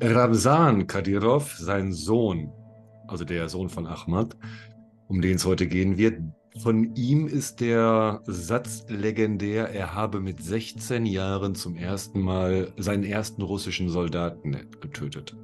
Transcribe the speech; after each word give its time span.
Ramzan 0.00 0.86
Kadyrov, 0.86 1.56
sein 1.56 1.92
Sohn, 1.92 2.52
also 3.08 3.24
der 3.24 3.48
Sohn 3.48 3.68
von 3.68 3.86
Ahmad, 3.86 4.36
um 5.08 5.20
den 5.20 5.36
es 5.36 5.44
heute 5.44 5.66
gehen 5.66 5.98
wird, 5.98 6.20
von 6.60 6.94
ihm 6.94 7.26
ist 7.26 7.60
der 7.60 8.20
Satz 8.24 8.84
legendär, 8.88 9.70
er 9.70 9.94
habe 9.94 10.20
mit 10.20 10.42
16 10.42 11.04
Jahren 11.04 11.54
zum 11.54 11.76
ersten 11.76 12.20
Mal 12.20 12.72
seinen 12.76 13.04
ersten 13.04 13.42
russischen 13.42 13.88
Soldaten 13.88 14.52
getötet. 14.80 15.36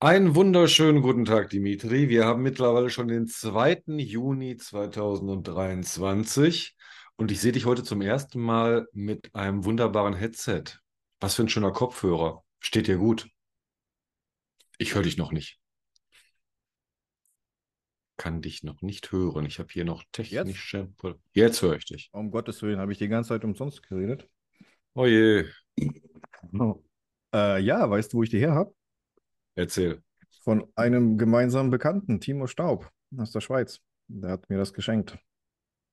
Einen 0.00 0.36
wunderschönen 0.36 1.02
guten 1.02 1.24
Tag, 1.24 1.50
Dimitri. 1.50 2.08
Wir 2.08 2.24
haben 2.24 2.44
mittlerweile 2.44 2.88
schon 2.88 3.08
den 3.08 3.26
2. 3.26 3.82
Juni 3.96 4.56
2023 4.56 6.76
und 7.16 7.32
ich 7.32 7.40
sehe 7.40 7.50
dich 7.50 7.66
heute 7.66 7.82
zum 7.82 8.00
ersten 8.00 8.40
Mal 8.40 8.86
mit 8.92 9.34
einem 9.34 9.64
wunderbaren 9.64 10.14
Headset. 10.14 10.62
Was 11.18 11.34
für 11.34 11.42
ein 11.42 11.48
schöner 11.48 11.72
Kopfhörer. 11.72 12.44
Steht 12.60 12.86
dir 12.86 12.96
gut. 12.96 13.28
Ich 14.78 14.94
höre 14.94 15.02
dich 15.02 15.16
noch 15.16 15.32
nicht. 15.32 15.58
Kann 18.18 18.40
dich 18.40 18.62
noch 18.62 18.82
nicht 18.82 19.10
hören. 19.10 19.46
Ich 19.46 19.58
habe 19.58 19.70
hier 19.72 19.84
noch 19.84 20.04
technische. 20.12 20.92
Jetzt, 21.02 21.18
Jetzt 21.32 21.62
höre 21.62 21.74
ich 21.74 21.86
dich. 21.86 22.08
Um 22.12 22.30
Gottes 22.30 22.62
Willen, 22.62 22.78
habe 22.78 22.92
ich 22.92 22.98
die 22.98 23.08
ganze 23.08 23.30
Zeit 23.30 23.42
umsonst 23.42 23.82
geredet. 23.82 24.28
Oh 24.94 25.06
je. 25.06 25.44
Oh. 26.56 26.84
Äh, 27.34 27.60
ja, 27.62 27.90
weißt 27.90 28.12
du, 28.12 28.18
wo 28.18 28.22
ich 28.22 28.30
die 28.30 28.38
her 28.38 28.54
habe? 28.54 28.77
Erzähl. 29.58 30.00
Von 30.44 30.68
einem 30.76 31.18
gemeinsamen 31.18 31.70
Bekannten, 31.70 32.20
Timo 32.20 32.46
Staub 32.46 32.88
aus 33.16 33.32
der 33.32 33.40
Schweiz. 33.40 33.80
Der 34.06 34.30
hat 34.30 34.48
mir 34.48 34.56
das 34.56 34.72
geschenkt. 34.72 35.18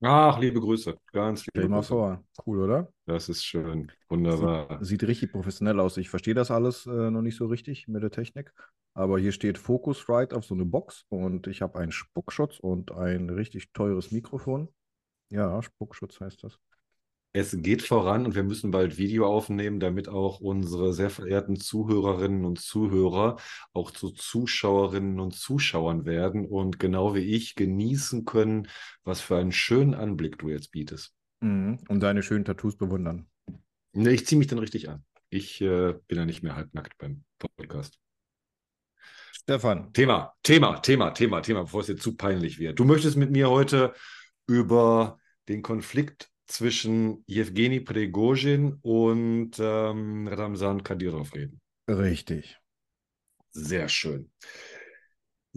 Ach, 0.02 0.38
liebe 0.38 0.60
Grüße. 0.60 0.96
Ganz 1.12 1.40
liebe 1.46 1.50
Stell 1.58 1.68
mal 1.68 1.78
Grüße. 1.78 1.88
vor. 1.88 2.24
Cool, 2.46 2.62
oder? 2.62 2.92
Das 3.06 3.28
ist 3.28 3.44
schön. 3.44 3.90
Wunderbar. 4.08 4.78
Sieht, 4.78 5.00
sieht 5.00 5.08
richtig 5.08 5.32
professionell 5.32 5.80
aus. 5.80 5.96
Ich 5.96 6.10
verstehe 6.10 6.34
das 6.34 6.52
alles 6.52 6.86
äh, 6.86 7.10
noch 7.10 7.22
nicht 7.22 7.36
so 7.36 7.46
richtig 7.46 7.88
mit 7.88 8.04
der 8.04 8.10
Technik. 8.12 8.52
Aber 8.94 9.18
hier 9.18 9.32
steht 9.32 9.58
Focusrite 9.58 10.36
auf 10.36 10.44
so 10.44 10.54
eine 10.54 10.64
Box 10.64 11.04
und 11.08 11.48
ich 11.48 11.60
habe 11.60 11.78
einen 11.80 11.90
Spuckschutz 11.90 12.60
und 12.60 12.92
ein 12.92 13.30
richtig 13.30 13.72
teures 13.72 14.12
Mikrofon. 14.12 14.68
Ja, 15.30 15.60
Spuckschutz 15.60 16.20
heißt 16.20 16.44
das. 16.44 16.56
Es 17.38 17.54
geht 17.60 17.82
voran 17.82 18.24
und 18.24 18.34
wir 18.34 18.44
müssen 18.44 18.70
bald 18.70 18.96
Video 18.96 19.26
aufnehmen, 19.26 19.78
damit 19.78 20.08
auch 20.08 20.40
unsere 20.40 20.94
sehr 20.94 21.10
verehrten 21.10 21.60
Zuhörerinnen 21.60 22.46
und 22.46 22.58
Zuhörer 22.58 23.36
auch 23.74 23.90
zu 23.90 24.08
Zuschauerinnen 24.10 25.20
und 25.20 25.34
Zuschauern 25.34 26.06
werden 26.06 26.46
und 26.46 26.78
genau 26.78 27.14
wie 27.14 27.26
ich 27.36 27.54
genießen 27.54 28.24
können, 28.24 28.68
was 29.04 29.20
für 29.20 29.36
einen 29.36 29.52
schönen 29.52 29.92
Anblick 29.92 30.38
du 30.38 30.48
jetzt 30.48 30.70
bietest. 30.70 31.12
Mhm. 31.40 31.78
Und 31.88 32.00
deine 32.00 32.22
schönen 32.22 32.46
Tattoos 32.46 32.78
bewundern. 32.78 33.26
Ne, 33.92 34.12
ich 34.12 34.26
ziehe 34.26 34.38
mich 34.38 34.48
dann 34.48 34.58
richtig 34.58 34.88
an. 34.88 35.04
Ich 35.28 35.60
äh, 35.60 35.92
bin 36.08 36.16
ja 36.16 36.24
nicht 36.24 36.42
mehr 36.42 36.56
halbnackt 36.56 36.96
beim 36.96 37.22
Podcast. 37.38 37.98
Stefan. 39.32 39.92
Thema, 39.92 40.32
Thema, 40.42 40.78
Thema, 40.78 41.10
Thema, 41.10 41.42
Thema, 41.42 41.64
bevor 41.64 41.82
es 41.82 41.88
dir 41.88 41.96
zu 41.96 42.16
peinlich 42.16 42.58
wird. 42.58 42.78
Du 42.78 42.86
möchtest 42.86 43.18
mit 43.18 43.30
mir 43.30 43.50
heute 43.50 43.92
über 44.46 45.18
den 45.50 45.60
Konflikt 45.60 46.30
zwischen 46.46 47.24
Jewgeni 47.26 47.80
Prigozhin 47.80 48.78
und 48.82 49.52
ähm, 49.58 50.28
Ramzan 50.28 50.82
Kadyrov 50.82 51.34
reden. 51.34 51.60
Richtig. 51.88 52.58
Sehr 53.50 53.88
schön. 53.88 54.30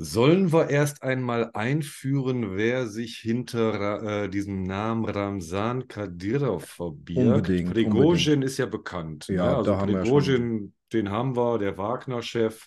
Sollen 0.02 0.54
wir 0.54 0.70
erst 0.70 1.04
einmal 1.04 1.52
einführen, 1.54 2.56
wer 2.56 2.88
sich 2.88 3.18
hinter 3.18 4.24
äh, 4.24 4.30
diesem 4.30 4.64
Namen 4.64 5.04
Ramzan 5.04 5.90
Kadyrov 5.90 6.64
verbirgt? 6.64 7.20
Unbedingt, 7.20 7.74
Prigozhin 7.74 8.36
unbedingt. 8.36 8.44
ist 8.46 8.58
ja 8.58 8.66
bekannt. 8.66 9.28
Ja, 9.28 9.36
ne? 9.36 9.58
Also 9.58 9.72
da 9.72 9.78
haben 9.80 9.92
Prigozhin, 9.92 10.74
den 10.94 11.10
haben 11.10 11.36
wir, 11.36 11.58
der 11.58 11.78
Wagner-Chef. 11.78 12.66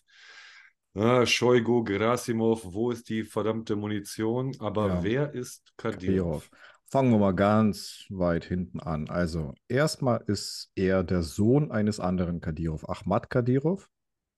Ja, 0.94 1.24
Shoigu, 1.24 1.84
Gerasimov, 1.84 2.66
wo 2.66 2.90
ist 2.90 3.08
die 3.08 3.24
verdammte 3.24 3.76
Munition? 3.76 4.54
Aber 4.58 4.88
Ja. 4.88 5.02
wer 5.02 5.32
ist 5.32 5.72
Kadyrov? 5.78 6.50
Kadyrov. 6.50 6.50
Fangen 6.92 7.10
wir 7.10 7.18
mal 7.18 7.34
ganz 7.34 8.04
weit 8.10 8.44
hinten 8.44 8.78
an. 8.78 9.08
Also, 9.08 9.54
erstmal 9.66 10.22
ist 10.26 10.70
er 10.74 11.02
der 11.02 11.22
Sohn 11.22 11.70
eines 11.70 11.98
anderen 11.98 12.42
Kadyrov. 12.42 12.86
Ahmad 12.86 13.30
Kadyrov 13.30 13.88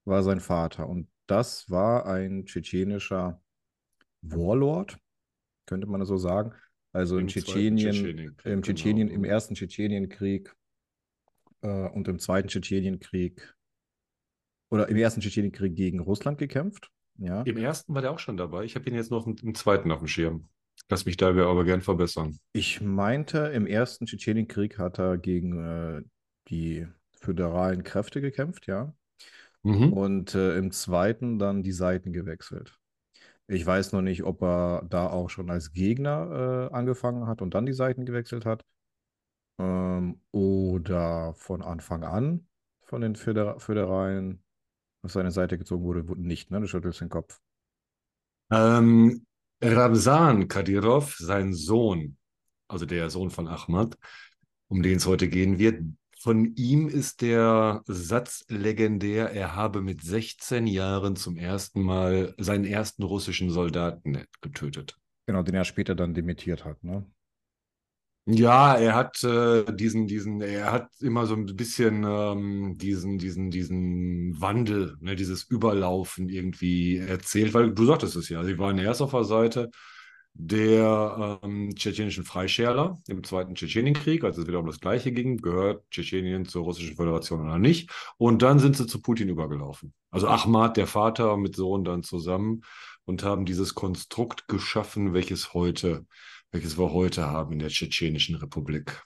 war 0.04 0.22
sein 0.22 0.38
Vater. 0.38 0.88
Und 0.88 1.08
das 1.26 1.68
war 1.68 2.06
ein 2.06 2.46
tschetschenischer 2.46 3.42
Warlord, 4.20 4.96
könnte 5.66 5.88
man 5.88 6.04
so 6.04 6.16
sagen. 6.16 6.52
Also 6.92 7.16
in 7.16 7.22
Im 7.22 7.26
Tschetschenien, 7.26 8.36
im 8.44 8.62
Tschetschenien, 8.62 9.08
genau. 9.08 9.18
im 9.18 9.24
ersten 9.24 9.56
Tschetschenienkrieg 9.56 10.54
äh, 11.62 11.88
und 11.88 12.06
im 12.06 12.20
zweiten 12.20 12.46
Tschetschenienkrieg 12.46 13.52
oder 14.70 14.88
im 14.88 14.96
ersten 14.96 15.20
Tschetschenienkrieg 15.20 15.74
gegen 15.74 15.98
Russland 15.98 16.38
gekämpft. 16.38 16.92
Ja. 17.16 17.42
Im 17.42 17.56
ersten 17.56 17.94
war 17.94 18.02
der 18.02 18.12
auch 18.12 18.20
schon 18.20 18.36
dabei. 18.36 18.62
Ich 18.62 18.76
habe 18.76 18.88
ihn 18.88 18.94
jetzt 18.94 19.10
noch 19.10 19.26
im, 19.26 19.34
im 19.42 19.56
zweiten 19.56 19.90
auf 19.90 19.98
dem 19.98 20.06
Schirm. 20.06 20.48
Lass 20.90 21.06
mich 21.06 21.16
da 21.16 21.28
aber 21.30 21.64
gern 21.64 21.80
verbessern. 21.80 22.38
Ich 22.52 22.80
meinte, 22.80 23.38
im 23.38 23.66
ersten 23.66 24.06
Tschetschenienkrieg 24.06 24.78
hat 24.78 24.98
er 24.98 25.18
gegen 25.18 25.58
äh, 25.58 26.02
die 26.48 26.86
föderalen 27.12 27.84
Kräfte 27.84 28.20
gekämpft, 28.20 28.66
ja. 28.66 28.94
Mhm. 29.62 29.92
Und 29.92 30.34
äh, 30.34 30.56
im 30.58 30.70
zweiten 30.70 31.38
dann 31.38 31.62
die 31.62 31.72
Seiten 31.72 32.12
gewechselt. 32.12 32.78
Ich 33.46 33.64
weiß 33.64 33.92
noch 33.92 34.02
nicht, 34.02 34.24
ob 34.24 34.42
er 34.42 34.84
da 34.88 35.08
auch 35.08 35.30
schon 35.30 35.50
als 35.50 35.72
Gegner 35.72 36.70
äh, 36.70 36.74
angefangen 36.74 37.26
hat 37.26 37.42
und 37.42 37.54
dann 37.54 37.66
die 37.66 37.72
Seiten 37.72 38.04
gewechselt 38.04 38.44
hat. 38.44 38.64
Ähm, 39.58 40.20
oder 40.32 41.34
von 41.34 41.62
Anfang 41.62 42.04
an 42.04 42.46
von 42.82 43.00
den 43.00 43.16
Föder 43.16 43.58
Föderalen 43.58 44.42
auf 45.02 45.12
seine 45.12 45.30
Seite 45.30 45.58
gezogen 45.58 45.84
wurde, 45.84 46.08
wurde 46.08 46.22
nicht, 46.22 46.50
ne? 46.50 46.60
Du 46.60 46.66
schüttelst 46.66 47.00
den 47.00 47.08
Kopf. 47.08 47.40
Ähm, 48.50 49.26
Ramzan 49.62 50.48
Kadyrov, 50.48 51.16
sein 51.18 51.54
Sohn, 51.54 52.16
also 52.68 52.86
der 52.86 53.10
Sohn 53.10 53.30
von 53.30 53.48
Ahmad, 53.48 53.96
um 54.68 54.82
den 54.82 54.96
es 54.96 55.06
heute 55.06 55.28
gehen 55.28 55.58
wird, 55.58 55.82
von 56.24 56.54
ihm 56.56 56.88
ist 56.88 57.20
der 57.20 57.82
Satz 57.86 58.46
legendär, 58.48 59.30
er 59.32 59.54
habe 59.54 59.82
mit 59.82 60.02
16 60.02 60.66
Jahren 60.66 61.16
zum 61.16 61.36
ersten 61.36 61.82
Mal 61.82 62.34
seinen 62.38 62.64
ersten 62.64 63.02
russischen 63.02 63.50
Soldaten 63.50 64.24
getötet. 64.40 64.96
Genau, 65.26 65.42
den 65.42 65.54
er 65.54 65.64
später 65.64 65.94
dann 65.94 66.14
dementiert 66.14 66.64
hat, 66.64 66.82
ne? 66.82 67.04
Ja, 68.26 68.74
er 68.76 68.94
hat 68.94 69.22
äh, 69.22 69.64
diesen, 69.76 70.06
diesen, 70.06 70.40
er 70.40 70.72
hat 70.72 70.88
immer 71.00 71.26
so 71.26 71.34
ein 71.34 71.44
bisschen 71.56 72.04
ähm, 72.04 72.78
diesen, 72.78 73.18
diesen, 73.18 73.50
diesen 73.50 74.40
Wandel, 74.40 74.96
ne, 75.00 75.14
dieses 75.14 75.44
Überlaufen 75.44 76.30
irgendwie 76.30 76.96
erzählt, 76.96 77.52
weil 77.52 77.74
du 77.74 77.84
sagtest 77.84 78.16
es 78.16 78.30
ja, 78.30 78.42
sie 78.42 78.58
waren 78.58 78.78
erst 78.78 79.02
auf 79.02 79.10
der 79.10 79.24
Seite 79.24 79.70
der 80.32 81.38
ähm, 81.42 81.74
tschetschenischen 81.76 82.24
Freischärler 82.24 82.98
im 83.08 83.22
Zweiten 83.24 83.54
Tschetschenienkrieg, 83.54 84.24
als 84.24 84.38
es 84.38 84.46
wieder 84.46 84.58
um 84.60 84.66
das 84.66 84.80
Gleiche 84.80 85.12
ging, 85.12 85.36
gehört 85.36 85.84
Tschetschenien 85.90 86.46
zur 86.46 86.64
Russischen 86.64 86.96
Föderation 86.96 87.42
oder 87.42 87.58
nicht. 87.58 87.90
Und 88.16 88.40
dann 88.42 88.58
sind 88.58 88.74
sie 88.76 88.86
zu 88.86 89.02
Putin 89.02 89.28
übergelaufen. 89.28 89.92
Also 90.10 90.28
Ahmad, 90.28 90.76
der 90.78 90.86
Vater, 90.86 91.36
mit 91.36 91.54
Sohn 91.56 91.84
dann 91.84 92.02
zusammen 92.02 92.62
und 93.04 93.22
haben 93.22 93.44
dieses 93.44 93.74
Konstrukt 93.74 94.48
geschaffen, 94.48 95.12
welches 95.12 95.52
heute 95.52 96.06
welches 96.54 96.78
wir 96.78 96.92
heute 96.92 97.26
haben 97.26 97.52
in 97.52 97.58
der 97.58 97.68
Tschetschenischen 97.68 98.36
Republik. 98.36 99.02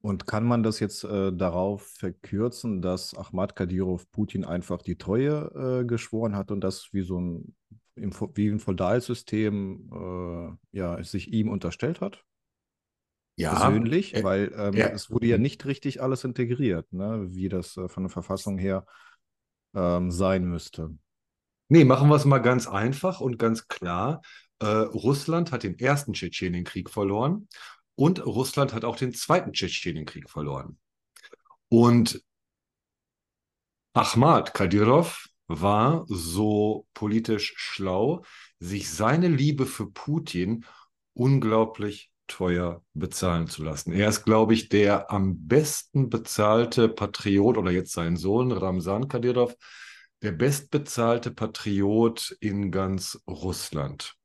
Und 0.00 0.26
kann 0.26 0.44
man 0.44 0.62
das 0.62 0.80
jetzt 0.80 1.04
äh, 1.04 1.30
darauf 1.32 1.82
verkürzen, 1.98 2.80
dass 2.80 3.14
Ahmad 3.14 3.54
Kadyrov 3.54 4.10
Putin 4.10 4.44
einfach 4.44 4.80
die 4.82 4.96
Treue 4.96 5.82
äh, 5.82 5.84
geschworen 5.84 6.34
hat 6.34 6.50
und 6.50 6.60
das 6.62 6.88
wie 6.92 7.02
so 7.02 7.20
ein, 7.20 7.54
im, 7.94 8.12
wie 8.34 8.48
ein 8.48 8.58
Feudalsystem 8.58 9.90
äh, 10.72 10.76
ja, 10.76 11.02
sich 11.04 11.32
ihm 11.32 11.50
unterstellt 11.50 12.00
hat? 12.00 12.24
Persönlich, 13.36 14.14
er- 14.14 14.24
weil 14.24 14.52
ähm, 14.56 14.74
es 14.94 15.10
wurde 15.10 15.26
ja 15.26 15.38
nicht 15.38 15.66
richtig 15.66 16.02
alles 16.02 16.24
integriert, 16.24 16.90
ne? 16.92 17.26
wie 17.28 17.48
das 17.50 17.76
äh, 17.76 17.88
von 17.88 18.04
der 18.04 18.10
Verfassung 18.10 18.56
her 18.58 18.86
ähm, 19.74 20.10
sein 20.10 20.44
müsste. 20.46 20.90
Nee, 21.68 21.84
machen 21.84 22.08
wir 22.08 22.16
es 22.16 22.24
mal 22.24 22.38
ganz 22.38 22.66
einfach 22.66 23.20
und 23.20 23.38
ganz 23.38 23.68
klar. 23.68 24.22
Äh, 24.62 24.66
Russland 24.94 25.50
hat 25.50 25.64
den 25.64 25.76
ersten 25.76 26.12
Tschetschenienkrieg 26.12 26.88
verloren 26.88 27.48
und 27.96 28.24
Russland 28.24 28.72
hat 28.72 28.84
auch 28.84 28.94
den 28.94 29.12
zweiten 29.12 29.52
Tschetschenienkrieg 29.52 30.30
verloren. 30.30 30.78
Und 31.68 32.22
Ahmad 33.92 34.54
Kadyrov 34.54 35.28
war 35.48 36.04
so 36.06 36.86
politisch 36.94 37.54
schlau, 37.56 38.22
sich 38.60 38.88
seine 38.88 39.26
Liebe 39.26 39.66
für 39.66 39.90
Putin 39.90 40.64
unglaublich 41.12 42.12
teuer 42.28 42.84
bezahlen 42.94 43.48
zu 43.48 43.64
lassen. 43.64 43.92
Er 43.92 44.08
ist, 44.08 44.22
glaube 44.24 44.54
ich, 44.54 44.68
der 44.68 45.10
am 45.10 45.48
besten 45.48 46.08
bezahlte 46.08 46.88
Patriot 46.88 47.58
oder 47.58 47.72
jetzt 47.72 47.92
sein 47.92 48.16
Sohn 48.16 48.52
Ramzan 48.52 49.08
Kadyrov, 49.08 49.56
der 50.22 50.30
bestbezahlte 50.30 51.32
Patriot 51.32 52.36
in 52.38 52.70
ganz 52.70 53.20
Russland. 53.26 54.16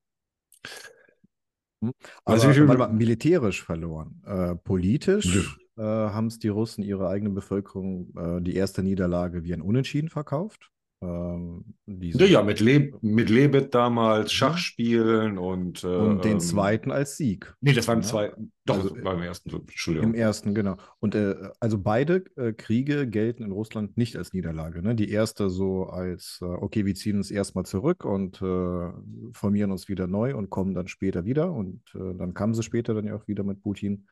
Hm. 1.81 1.91
Wie 1.99 2.13
Aber 2.25 2.77
mal, 2.77 2.93
militärisch 2.93 3.63
verloren. 3.63 4.21
Äh, 4.25 4.55
politisch 4.55 5.59
äh, 5.77 5.81
haben 5.81 6.27
es 6.27 6.39
die 6.39 6.47
Russen 6.47 6.83
ihrer 6.83 7.09
eigenen 7.09 7.33
Bevölkerung 7.33 8.13
äh, 8.17 8.41
die 8.41 8.55
erste 8.55 8.81
Niederlage 8.83 9.43
wie 9.43 9.53
ein 9.53 9.61
Unentschieden 9.61 10.09
verkauft. 10.09 10.71
Ähm, 11.01 11.63
Ja, 11.85 12.25
ja, 12.25 12.41
mit, 12.43 12.59
Le 12.59 12.91
mit 13.01 13.29
Lebet 13.29 13.73
damals, 13.75 14.31
Mhm. 14.31 14.35
Schachspielen 14.35 15.37
und 15.37 15.83
äh, 15.83 15.87
und 15.87 16.25
den 16.25 16.33
ähm, 16.33 16.39
zweiten 16.39 16.91
als 16.91 17.17
Sieg. 17.17 17.55
nee, 17.61 17.73
das 17.73 17.87
war 17.87 17.93
im 17.95 17.99
Ne? 17.99 18.05
zweiten, 18.05 18.51
doch, 18.65 18.75
Also 18.77 18.89
das 18.95 19.03
war 19.03 19.13
im 19.13 19.21
ersten, 19.21 19.49
so, 19.49 19.57
Im 19.57 19.61
Entschuldigung. 19.67 20.13
ersten, 20.15 20.53
genau. 20.55 20.77
Und 20.99 21.15
äh, 21.15 21.35
also 21.59 21.77
beide 21.79 22.23
äh, 22.35 22.53
Kriege 22.53 23.07
gelten 23.07 23.43
in 23.43 23.51
Russland 23.51 23.95
nicht 23.97 24.15
als 24.15 24.33
Niederlage. 24.33 24.81
Ne? 24.81 24.95
Die 24.95 25.09
erste 25.09 25.49
so 25.49 25.85
als, 25.85 26.39
äh, 26.41 26.45
okay, 26.45 26.85
wir 26.85 26.95
ziehen 26.95 27.17
uns 27.17 27.31
erstmal 27.31 27.65
zurück 27.65 28.03
und 28.05 28.41
äh, 28.41 28.91
formieren 29.33 29.71
uns 29.71 29.87
wieder 29.89 30.07
neu 30.07 30.35
und 30.35 30.49
kommen 30.49 30.73
dann 30.73 30.87
später 30.87 31.25
wieder. 31.25 31.51
Und 31.51 31.81
äh, 31.95 32.15
dann 32.17 32.33
kamen 32.33 32.53
sie 32.53 32.63
später 32.63 32.93
dann 32.93 33.05
ja 33.05 33.15
auch 33.15 33.27
wieder 33.27 33.43
mit 33.43 33.61
Putin 33.61 34.07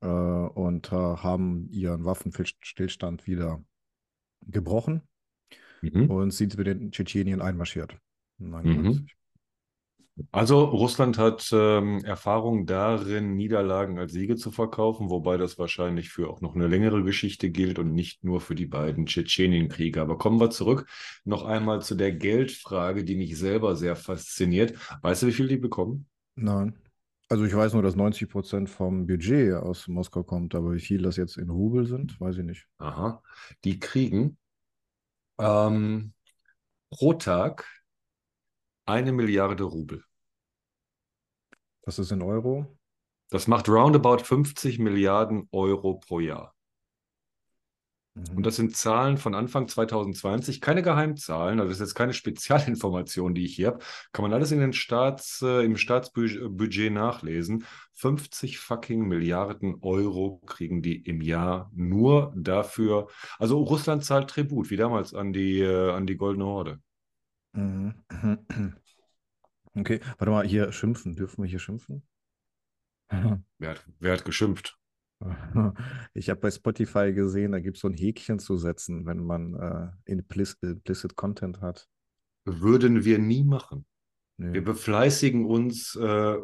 und 0.00 0.90
haben 0.92 1.68
ihren 1.70 2.04
Waffenstillstand 2.04 3.26
wieder 3.26 3.64
gebrochen 4.42 5.02
Mhm. 5.94 6.10
und 6.10 6.30
sind 6.32 6.56
mit 6.56 6.66
den 6.66 6.90
Tschetschenien 6.90 7.40
einmarschiert. 7.40 7.96
Mhm. 8.38 8.50
99. 8.50 9.16
Also 10.32 10.64
Russland 10.64 11.18
hat 11.18 11.50
ähm, 11.52 12.02
Erfahrung 12.02 12.64
darin, 12.64 13.36
Niederlagen 13.36 13.98
als 13.98 14.12
Siege 14.12 14.36
zu 14.36 14.50
verkaufen, 14.50 15.10
wobei 15.10 15.36
das 15.36 15.58
wahrscheinlich 15.58 16.08
für 16.08 16.30
auch 16.30 16.40
noch 16.40 16.54
eine 16.54 16.68
längere 16.68 17.02
Geschichte 17.02 17.50
gilt 17.50 17.78
und 17.78 17.92
nicht 17.92 18.24
nur 18.24 18.40
für 18.40 18.54
die 18.54 18.64
beiden 18.64 19.04
Tschetschenienkriege. 19.04 20.00
Aber 20.00 20.16
kommen 20.16 20.40
wir 20.40 20.48
zurück 20.48 20.86
noch 21.24 21.44
einmal 21.44 21.82
zu 21.82 21.94
der 21.96 22.12
Geldfrage, 22.12 23.04
die 23.04 23.14
mich 23.14 23.38
selber 23.38 23.76
sehr 23.76 23.94
fasziniert. 23.94 24.74
Weißt 25.02 25.22
du, 25.22 25.26
wie 25.26 25.32
viel 25.32 25.48
die 25.48 25.58
bekommen? 25.58 26.06
Nein. 26.34 26.78
Also 27.28 27.44
ich 27.44 27.54
weiß 27.54 27.74
nur, 27.74 27.82
dass 27.82 27.96
90 27.96 28.30
Prozent 28.30 28.70
vom 28.70 29.06
Budget 29.06 29.54
aus 29.54 29.86
Moskau 29.88 30.22
kommt, 30.22 30.54
aber 30.54 30.72
wie 30.72 30.80
viel 30.80 31.02
das 31.02 31.16
jetzt 31.16 31.36
in 31.36 31.50
Rubel 31.50 31.86
sind, 31.86 32.18
weiß 32.20 32.38
ich 32.38 32.44
nicht. 32.44 32.66
Aha. 32.78 33.22
Die 33.64 33.80
kriegen 33.80 34.38
ähm, 35.38 36.14
pro 36.90 37.14
Tag 37.14 37.66
eine 38.86 39.12
Milliarde 39.12 39.64
Rubel. 39.64 40.04
Das 41.82 41.98
ist 41.98 42.10
in 42.10 42.22
Euro. 42.22 42.78
Das 43.30 43.46
macht 43.46 43.68
roundabout 43.68 44.18
50 44.24 44.78
Milliarden 44.78 45.48
Euro 45.52 45.94
pro 45.98 46.20
Jahr. 46.20 46.55
Und 48.34 48.38
Mhm. 48.38 48.42
das 48.42 48.56
sind 48.56 48.74
Zahlen 48.76 49.18
von 49.18 49.34
Anfang 49.34 49.68
2020, 49.68 50.60
keine 50.60 50.82
Geheimzahlen, 50.82 51.60
also 51.60 51.68
das 51.70 51.78
ist 51.80 51.88
jetzt 51.88 51.94
keine 51.94 52.12
Spezialinformation, 52.76 53.34
die 53.34 53.44
ich 53.44 53.54
hier 53.56 53.68
habe. 53.68 53.78
Kann 54.12 54.22
man 54.22 54.32
alles 54.32 54.52
in 54.52 54.60
den 54.60 54.72
Staats, 54.72 55.42
äh, 55.42 55.64
im 55.64 55.76
Staatsbudget 55.76 56.92
nachlesen. 56.92 57.64
50 57.94 58.58
fucking 58.58 59.06
Milliarden 59.06 59.76
Euro 59.82 60.40
kriegen 60.46 60.82
die 60.82 60.96
im 60.96 61.20
Jahr 61.22 61.70
nur 61.74 62.32
dafür. 62.36 63.08
Also 63.38 63.58
Russland 63.62 64.04
zahlt 64.04 64.28
Tribut, 64.30 64.70
wie 64.70 64.76
damals 64.76 65.14
an 65.14 65.32
die, 65.32 65.60
äh, 65.60 65.90
an 65.90 66.06
die 66.06 66.16
Goldene 66.16 66.46
Horde. 66.46 66.80
Mhm. 67.54 67.94
Okay, 69.74 70.00
warte 70.18 70.30
mal, 70.30 70.46
hier 70.46 70.72
schimpfen. 70.72 71.14
Dürfen 71.16 71.42
wir 71.44 71.50
hier 71.50 71.58
schimpfen? 71.58 72.02
Wer 73.58 73.70
hat, 73.70 73.84
wer 73.98 74.12
hat 74.14 74.24
geschimpft? 74.24 74.78
Ich 76.14 76.30
habe 76.30 76.40
bei 76.40 76.50
Spotify 76.50 77.12
gesehen, 77.12 77.52
da 77.52 77.60
gibt 77.60 77.76
es 77.76 77.80
so 77.80 77.88
ein 77.88 77.94
Häkchen 77.94 78.38
zu 78.38 78.56
setzen, 78.56 79.06
wenn 79.06 79.24
man 79.24 79.54
äh, 79.54 80.10
implicit, 80.12 80.62
implicit 80.62 81.16
Content 81.16 81.60
hat. 81.60 81.88
Würden 82.44 83.04
wir 83.04 83.18
nie 83.18 83.44
machen. 83.44 83.86
Nö. 84.38 84.52
Wir 84.52 84.64
befleißigen 84.64 85.46
uns 85.46 85.96
äh, 85.96 86.36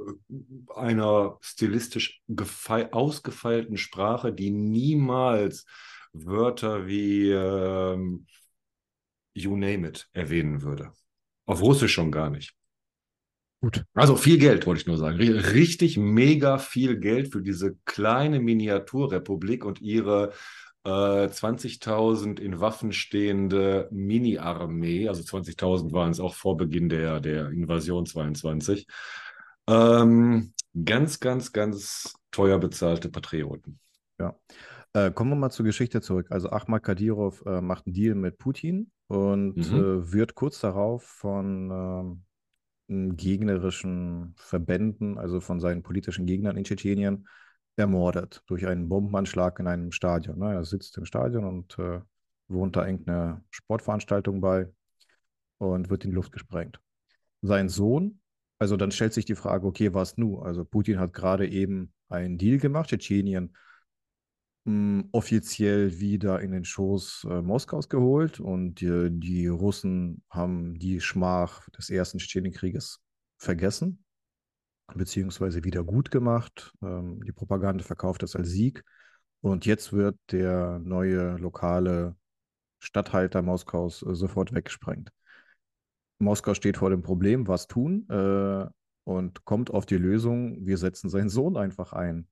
einer 0.75 1.39
stilistisch 1.43 2.23
gefei- 2.29 2.91
ausgefeilten 2.91 3.77
Sprache, 3.77 4.33
die 4.33 4.51
niemals 4.51 5.67
Wörter 6.13 6.87
wie 6.87 7.31
ähm, 7.31 8.27
you 9.35 9.57
name 9.57 9.87
it 9.87 10.09
erwähnen 10.13 10.63
würde. 10.63 10.93
Auf 11.47 11.63
Russisch 11.63 11.93
schon 11.93 12.13
gar 12.13 12.31
nicht. 12.31 12.55
Gut. 13.63 13.85
Also 13.95 14.17
viel 14.17 14.39
Geld, 14.39 14.67
wollte 14.67 14.81
ich 14.81 14.87
nur 14.89 14.99
sagen. 14.99 15.17
Ri- 15.19 15.53
Richtig 15.55 15.97
mega 15.97 16.59
viel 16.59 16.99
Geld 16.99 17.33
für 17.33 17.41
diese 17.43 17.77
kleine 17.85 18.41
Miniaturrepublik 18.41 19.65
und 19.65 19.81
ihre 19.81 20.33
äh, 20.85 21.29
20.000 21.29 22.41
in 22.41 22.59
Waffen 22.59 22.91
stehende 22.93 23.89
Mini-Armee. 23.93 25.09
Also 25.09 25.23
20.000 25.23 25.93
waren 25.93 26.11
es 26.11 26.19
auch 26.19 26.35
vor 26.35 26.57
Beginn 26.57 26.89
der, 26.89 27.21
der 27.21 27.51
Invasion 27.51 28.05
22. 28.05 28.89
Ähm, 29.69 30.53
ganz, 30.85 31.21
ganz, 31.21 31.53
ganz 31.53 32.15
teuer 32.33 32.59
bezahlte 32.59 33.11
Patrioten. 33.11 33.79
Ja. 34.19 34.35
Äh, 34.93 35.13
kommen 35.13 35.31
wir 35.31 35.37
mal 35.37 35.51
zur 35.51 35.65
Geschichte 35.65 36.01
zurück. 36.01 36.27
Also 36.31 36.51
Ahmad 36.51 36.83
Kadyrov 36.83 37.45
äh, 37.47 37.61
macht 37.61 37.87
einen 37.87 37.95
Deal 37.95 38.17
mit 38.17 38.39
Putin 38.39 38.91
und 39.07 39.55
Mhm. 39.57 39.79
äh, 39.79 40.13
wird 40.13 40.35
kurz 40.35 40.59
darauf 40.59 41.05
von 41.05 41.71
ähm, 41.71 42.23
gegnerischen 43.17 44.35
Verbänden, 44.37 45.19
also 45.19 45.41
von 45.41 45.61
seinen 45.61 45.83
politischen 45.83 46.27
Gegnern 46.27 46.57
in 46.57 46.65
Tschetschenien, 46.65 47.27
ermordet 47.77 48.43
durch 48.47 48.67
einen 48.67 48.89
Bombenanschlag 48.89 49.59
in 49.59 49.67
einem 49.67 49.93
Stadion. 49.93 50.39
Ne? 50.39 50.55
Er 50.55 50.65
sitzt 50.65 50.99
im 50.99 51.05
Stadion 51.05 51.45
und 51.45 51.79
äh, 51.79 52.01
wohnt 52.49 52.77
da 52.77 52.87
irgendeine 52.87 53.43
Sportveranstaltung 53.51 54.41
bei 54.41 54.69
und 55.59 55.91
wird 55.91 56.05
in 56.05 56.11
die 56.11 56.17
Luft 56.17 56.33
gesprengt. 56.33 56.81
Sein 57.41 57.69
Sohn, 57.69 58.21
also 58.59 58.77
dann 58.77 58.93
stellt 58.93 59.13
sich 59.13 59.25
die 59.25 59.35
Frage, 59.35 59.67
okay, 59.67 59.95
was 59.95 60.17
nu? 60.17 60.41
Also 60.41 60.65
Putin 60.65 61.01
hat 61.01 61.13
gerade 61.13 61.49
eben 61.49 61.93
einen 62.09 62.39
Deal 62.39 62.59
gemacht, 62.59 62.91
Tschetschenien 62.91 63.57
offiziell 64.65 65.99
wieder 65.99 66.41
in 66.41 66.53
den 66.53 66.65
Schoß 66.65 67.27
äh, 67.29 67.43
Moskaus 67.43 67.89
geholt 67.89 68.39
und 68.39 68.81
die, 68.81 69.09
die 69.11 69.49
Russen 69.49 70.23
haben 70.31 70.79
die 70.79 71.01
Schmach 71.01 71.69
des 71.71 71.91
ersten 71.91 72.19
Tschetschenienkrieges 72.19 73.01
vergessen, 73.39 74.05
beziehungsweise 74.95 75.65
wieder 75.65 75.83
gut 75.83 76.13
gemacht. 76.13 76.73
Ähm, 76.81 77.21
die 77.27 77.33
Propaganda 77.33 77.83
verkauft 77.83 78.23
das 78.23 78.37
als 78.37 78.51
Sieg 78.51 78.85
und 79.41 79.67
jetzt 79.67 79.93
wird 79.93 80.17
der 80.31 80.79
neue 80.79 81.37
lokale 81.39 82.15
Statthalter 82.79 83.43
Moskaus 83.43 84.03
äh, 84.03 84.15
sofort 84.15 84.53
weggesprengt. 84.53 85.11
Moskau 86.21 86.55
steht 86.55 86.77
vor 86.77 86.91
dem 86.91 87.03
Problem, 87.03 87.49
was 87.49 87.67
tun, 87.67 88.07
äh, 88.09 88.67
und 89.05 89.45
kommt 89.45 89.71
auf 89.73 89.87
die 89.87 89.97
Lösung, 89.97 90.65
wir 90.65 90.79
setzen 90.79 91.11
seinen 91.11 91.29
Sohn 91.29 91.57
einfach 91.57 91.93
ein. 91.93 92.29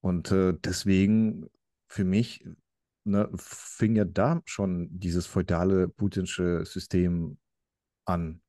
Und 0.00 0.30
äh, 0.30 0.54
deswegen, 0.62 1.46
für 1.88 2.04
mich, 2.04 2.46
ne, 3.04 3.30
fing 3.36 3.96
ja 3.96 4.04
da 4.04 4.42
schon 4.44 4.88
dieses 4.90 5.26
feudale 5.26 5.88
putinsche 5.88 6.64
System 6.64 7.38
an. 8.06 8.40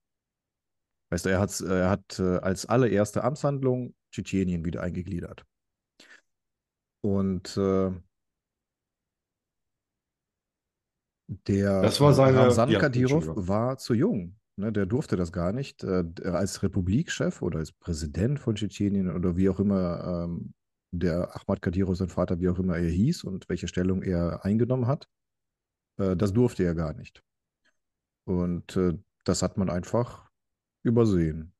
Weißt 1.12 1.26
du, 1.26 1.30
er, 1.30 1.40
hat's, 1.40 1.62
er 1.62 1.90
hat 1.90 2.20
äh, 2.20 2.38
als 2.38 2.66
allererste 2.66 3.24
Amtshandlung 3.24 3.94
Tschetschenien 4.12 4.66
wieder 4.66 4.82
eingegliedert. 4.82 5.46
Und 7.02 7.56
äh, 7.58 7.92
der 11.48 11.82
Das 11.82 12.02
war 12.02 12.12
äh, 12.12 12.14
seine, 12.14 12.38
Ramsan 12.40 12.70
ja, 12.70 12.80
Kadyrov 12.80 13.26
war 13.36 13.78
zu 13.78 13.94
jung. 13.94 14.40
Ne, 14.58 14.72
der 14.72 14.86
durfte 14.86 15.18
das 15.18 15.32
gar 15.32 15.52
nicht. 15.52 15.84
Äh, 15.84 16.06
als 16.24 16.64
Republikchef 16.64 17.42
oder 17.42 17.60
als 17.60 17.74
Präsident 17.74 18.40
von 18.40 18.56
Tschetschenien 18.56 19.12
oder 19.12 19.36
wie 19.36 19.50
auch 19.50 19.60
immer 19.60 20.26
ähm, 20.26 20.54
der 21.00 21.36
Ahmad 21.36 21.62
Kadyrov, 21.62 21.98
sein 21.98 22.10
Vater, 22.10 22.40
wie 22.40 22.50
auch 22.50 22.60
immer 22.60 22.78
er 22.78 22.90
hieß 22.90 23.24
und 23.24 23.50
welche 23.50 23.68
Stellung 23.68 24.02
er 24.04 24.44
eingenommen 24.46 24.88
hat, 24.88 25.08
äh, 25.98 26.16
das 26.16 26.34
durfte 26.34 26.64
er 26.64 26.76
gar 26.76 26.94
nicht. 26.94 27.24
Und 28.26 28.76
äh, 28.76 28.98
das 29.24 29.42
hat 29.42 29.58
man 29.58 29.70
einfach 29.70 30.30
übersehen. 30.84 31.54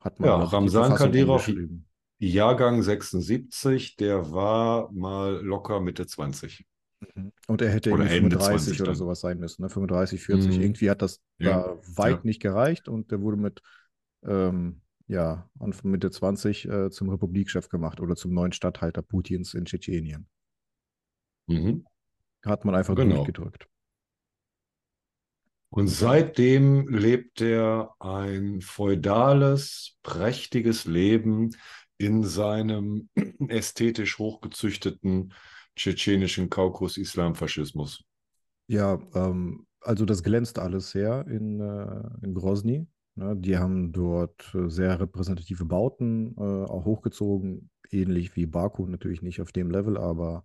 Hat 0.00 0.20
man, 0.20 0.28
Ja, 0.28 0.36
Ramsan 0.36 0.94
Kadyrov. 0.94 1.50
Jahrgang 2.18 2.82
76, 2.82 3.96
der 3.96 4.30
war 4.32 4.90
mal 4.92 5.40
locker 5.44 5.80
Mitte 5.80 6.06
20. 6.06 6.66
Mhm. 7.14 7.32
Und 7.48 7.62
er 7.62 7.70
hätte 7.70 7.92
Oder 7.92 8.04
irgendwie 8.04 8.16
Ende 8.16 8.36
35 8.36 8.66
20 8.66 8.80
oder 8.80 8.90
dann. 8.90 8.98
sowas 8.98 9.20
sein 9.20 9.38
müssen, 9.38 9.62
ne? 9.62 9.68
35, 9.68 10.22
40. 10.22 10.56
Mhm. 10.56 10.62
Irgendwie 10.62 10.90
hat 10.90 11.02
das 11.02 11.20
Ja, 11.38 11.62
da 11.62 11.78
weit 11.96 12.16
ja. 12.18 12.20
nicht 12.24 12.40
gereicht 12.40 12.88
und 12.88 13.10
der 13.10 13.20
wurde 13.20 13.36
mit, 13.36 13.62
ähm, 14.24 14.80
ja, 15.06 15.48
Anfang 15.58 15.90
Mitte 15.90 16.10
20 16.10 16.66
äh, 16.68 16.90
zum 16.90 17.10
Republikchef 17.10 17.68
gemacht 17.68 18.00
oder 18.00 18.16
zum 18.16 18.32
neuen 18.32 18.52
Statthalter 18.52 19.02
Putins 19.02 19.54
in 19.54 19.64
Tschetschenien. 19.66 20.28
Mhm. 21.48 21.84
Hat 22.44 22.64
man 22.64 22.74
einfach 22.74 22.94
Genau. 22.94 23.16
durchgedrückt. 23.16 23.68
Und 25.70 25.88
seitdem 25.88 26.88
lebt 26.88 27.40
er 27.40 27.94
ein 27.98 28.60
feudales, 28.60 29.96
prächtiges 30.04 30.84
Leben 30.84 31.50
in 31.98 32.22
seinem 32.22 33.08
ästhetisch 33.48 34.18
hochgezüchteten 34.18 35.32
tschetschenischen 35.74 36.48
Kaukus-Islamfaschismus. 36.48 38.04
Ja, 38.68 39.00
ähm, 39.14 39.66
also 39.80 40.04
das 40.04 40.22
glänzt 40.22 40.58
alles 40.58 40.90
sehr 40.90 41.26
in, 41.26 41.60
äh, 41.60 42.24
in 42.24 42.34
Grozny. 42.34 42.86
Ne? 43.16 43.36
Die 43.36 43.58
haben 43.58 43.92
dort 43.92 44.54
äh, 44.54 44.68
sehr 44.68 44.98
repräsentative 45.00 45.64
Bauten 45.64 46.34
äh, 46.36 46.40
auch 46.40 46.84
hochgezogen, 46.84 47.70
ähnlich 47.90 48.34
wie 48.36 48.46
Baku, 48.46 48.86
natürlich 48.86 49.22
nicht 49.22 49.40
auf 49.40 49.52
dem 49.52 49.70
Level, 49.70 49.96
aber 49.96 50.44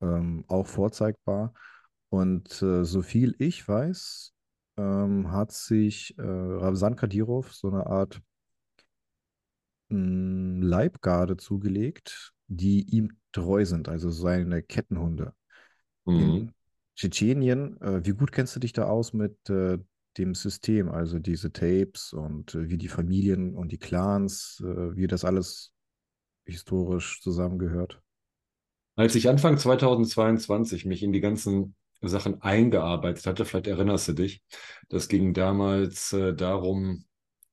ähm, 0.00 0.44
auch 0.48 0.66
vorzeigbar. 0.66 1.54
Und 2.08 2.62
äh, 2.62 2.84
so 2.84 3.02
viel 3.02 3.34
ich 3.38 3.66
weiß, 3.66 4.32
ähm, 4.76 5.30
hat 5.30 5.52
sich 5.52 6.16
äh, 6.18 6.22
Ramzan 6.22 6.96
Kadyrov 6.96 7.52
so 7.52 7.68
eine 7.68 7.86
Art 7.86 8.20
mh, 9.88 10.64
Leibgarde 10.66 11.36
zugelegt, 11.36 12.32
die 12.48 12.82
ihm 12.94 13.12
treu 13.32 13.64
sind, 13.64 13.88
also 13.88 14.10
seine 14.10 14.62
Kettenhunde. 14.62 15.34
Mhm. 16.04 16.20
In 16.20 16.52
Tschetschenien, 16.96 17.80
äh, 17.80 18.04
wie 18.04 18.12
gut 18.12 18.32
kennst 18.32 18.54
du 18.56 18.60
dich 18.60 18.72
da 18.72 18.84
aus 18.84 19.12
mit 19.12 19.36
äh, 19.50 19.78
dem 20.18 20.34
System, 20.34 20.88
also 20.88 21.18
diese 21.18 21.52
Tapes 21.52 22.12
und 22.12 22.54
äh, 22.54 22.68
wie 22.68 22.78
die 22.78 22.88
Familien 22.88 23.54
und 23.54 23.72
die 23.72 23.78
Clans, 23.78 24.62
äh, 24.64 24.96
wie 24.96 25.06
das 25.06 25.24
alles 25.24 25.72
historisch 26.44 27.20
zusammengehört? 27.20 28.00
Als 28.96 29.14
ich 29.14 29.28
Anfang 29.28 29.58
2022 29.58 30.84
mich 30.84 31.02
in 31.02 31.12
die 31.12 31.20
ganzen 31.20 31.74
Sachen 32.00 32.42
eingearbeitet 32.42 33.26
hatte, 33.26 33.44
vielleicht 33.44 33.66
erinnerst 33.66 34.08
du 34.08 34.12
dich, 34.12 34.42
das 34.88 35.08
ging 35.08 35.34
damals 35.34 36.12
äh, 36.12 36.34
darum, 36.34 37.04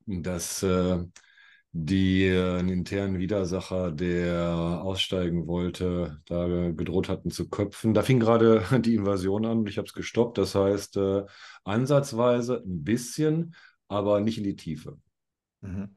dass 0.06 0.62
äh, 0.64 1.00
die 1.74 2.30
einen 2.30 2.70
internen 2.70 3.18
Widersacher, 3.18 3.92
der 3.92 4.82
aussteigen 4.84 5.48
wollte, 5.48 6.22
da 6.26 6.72
gedroht 6.72 7.08
hatten 7.08 7.32
zu 7.32 7.50
köpfen. 7.50 7.94
Da 7.94 8.02
fing 8.02 8.20
gerade 8.20 8.62
die 8.82 8.96
Invasion 8.96 9.46
an 9.46 9.60
und 9.60 9.70
ich 9.70 9.78
habe 9.78 9.88
es 9.88 9.94
gestoppt. 9.94 10.38
Das 10.38 10.54
heißt, 10.54 10.98
äh, 10.98 11.24
ansatzweise 11.64 12.62
ein 12.66 12.84
bisschen, 12.84 13.56
aber 13.88 14.20
nicht 14.20 14.38
in 14.38 14.44
die 14.44 14.58
Tiefe. 14.58 15.00
Mhm. 15.62 15.96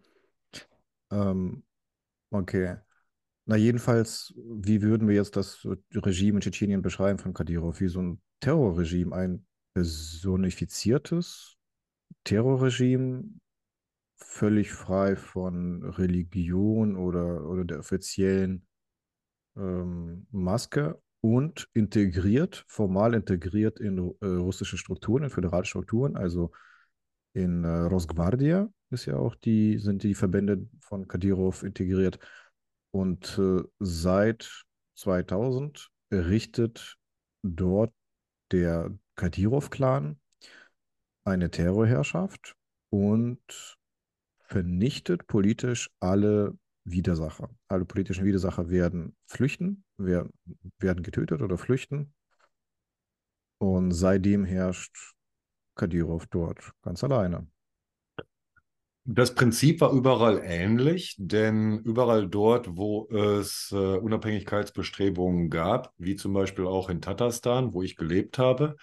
Ähm, 1.10 1.64
okay. 2.30 2.76
Na, 3.46 3.56
jedenfalls, 3.56 4.32
wie 4.36 4.80
würden 4.80 5.08
wir 5.08 5.16
jetzt 5.16 5.36
das 5.36 5.66
Regime 5.92 6.38
in 6.38 6.40
Tschetschenien 6.40 6.82
beschreiben 6.82 7.18
von 7.18 7.34
Kadyrov? 7.34 7.80
Wie 7.80 7.88
so 7.88 8.00
ein 8.00 8.22
Terrorregime, 8.40 9.14
ein 9.14 9.46
personifiziertes 9.74 11.56
Terrorregime, 12.22 13.24
völlig 14.16 14.72
frei 14.72 15.16
von 15.16 15.84
Religion 15.84 16.96
oder, 16.96 17.46
oder 17.48 17.64
der 17.64 17.80
offiziellen 17.80 18.66
ähm, 19.56 20.26
Maske 20.30 21.00
und 21.20 21.68
integriert, 21.72 22.64
formal 22.68 23.14
integriert 23.14 23.80
in 23.80 23.98
äh, 24.20 24.26
russische 24.26 24.76
Strukturen, 24.76 25.24
in 25.24 25.30
föderale 25.30 25.64
Strukturen, 25.64 26.16
also 26.16 26.52
in 27.32 27.64
äh, 27.64 27.68
Rosgvardia 27.68 28.68
ist 28.90 29.06
ja 29.06 29.16
auch 29.16 29.34
die, 29.34 29.78
sind 29.78 30.02
die 30.02 30.14
Verbände 30.14 30.68
von 30.80 31.08
Kadyrov 31.08 31.62
integriert. 31.62 32.18
Und 32.92 33.38
äh, 33.38 33.62
seit 33.80 34.64
2000 34.96 35.90
errichtet 36.10 36.96
dort 37.42 37.92
der 38.52 38.96
Kadyrov-Clan 39.16 40.20
eine 41.24 41.50
Terrorherrschaft 41.50 42.54
und 42.90 43.78
vernichtet 44.54 45.26
politisch 45.26 45.90
alle 45.98 46.56
Widersacher. 46.84 47.50
Alle 47.66 47.84
politischen 47.84 48.24
Widersacher 48.24 48.70
werden 48.70 49.16
flüchten, 49.26 49.82
werden, 49.96 50.32
werden 50.78 51.02
getötet 51.02 51.42
oder 51.42 51.58
flüchten. 51.58 52.14
Und 53.58 53.90
seitdem 53.90 54.44
herrscht 54.44 54.96
Kadyrov 55.74 56.26
dort 56.28 56.72
ganz 56.82 57.02
alleine. 57.02 57.48
Das 59.04 59.34
Prinzip 59.34 59.80
war 59.80 59.92
überall 59.92 60.40
ähnlich, 60.44 61.16
denn 61.18 61.80
überall 61.80 62.28
dort, 62.28 62.76
wo 62.76 63.08
es 63.08 63.72
äh, 63.72 63.76
Unabhängigkeitsbestrebungen 63.76 65.50
gab, 65.50 65.92
wie 65.98 66.14
zum 66.14 66.32
Beispiel 66.32 66.66
auch 66.66 66.90
in 66.90 67.00
Tatarstan, 67.02 67.74
wo 67.74 67.82
ich 67.82 67.96
gelebt 67.96 68.38
habe, 68.38 68.76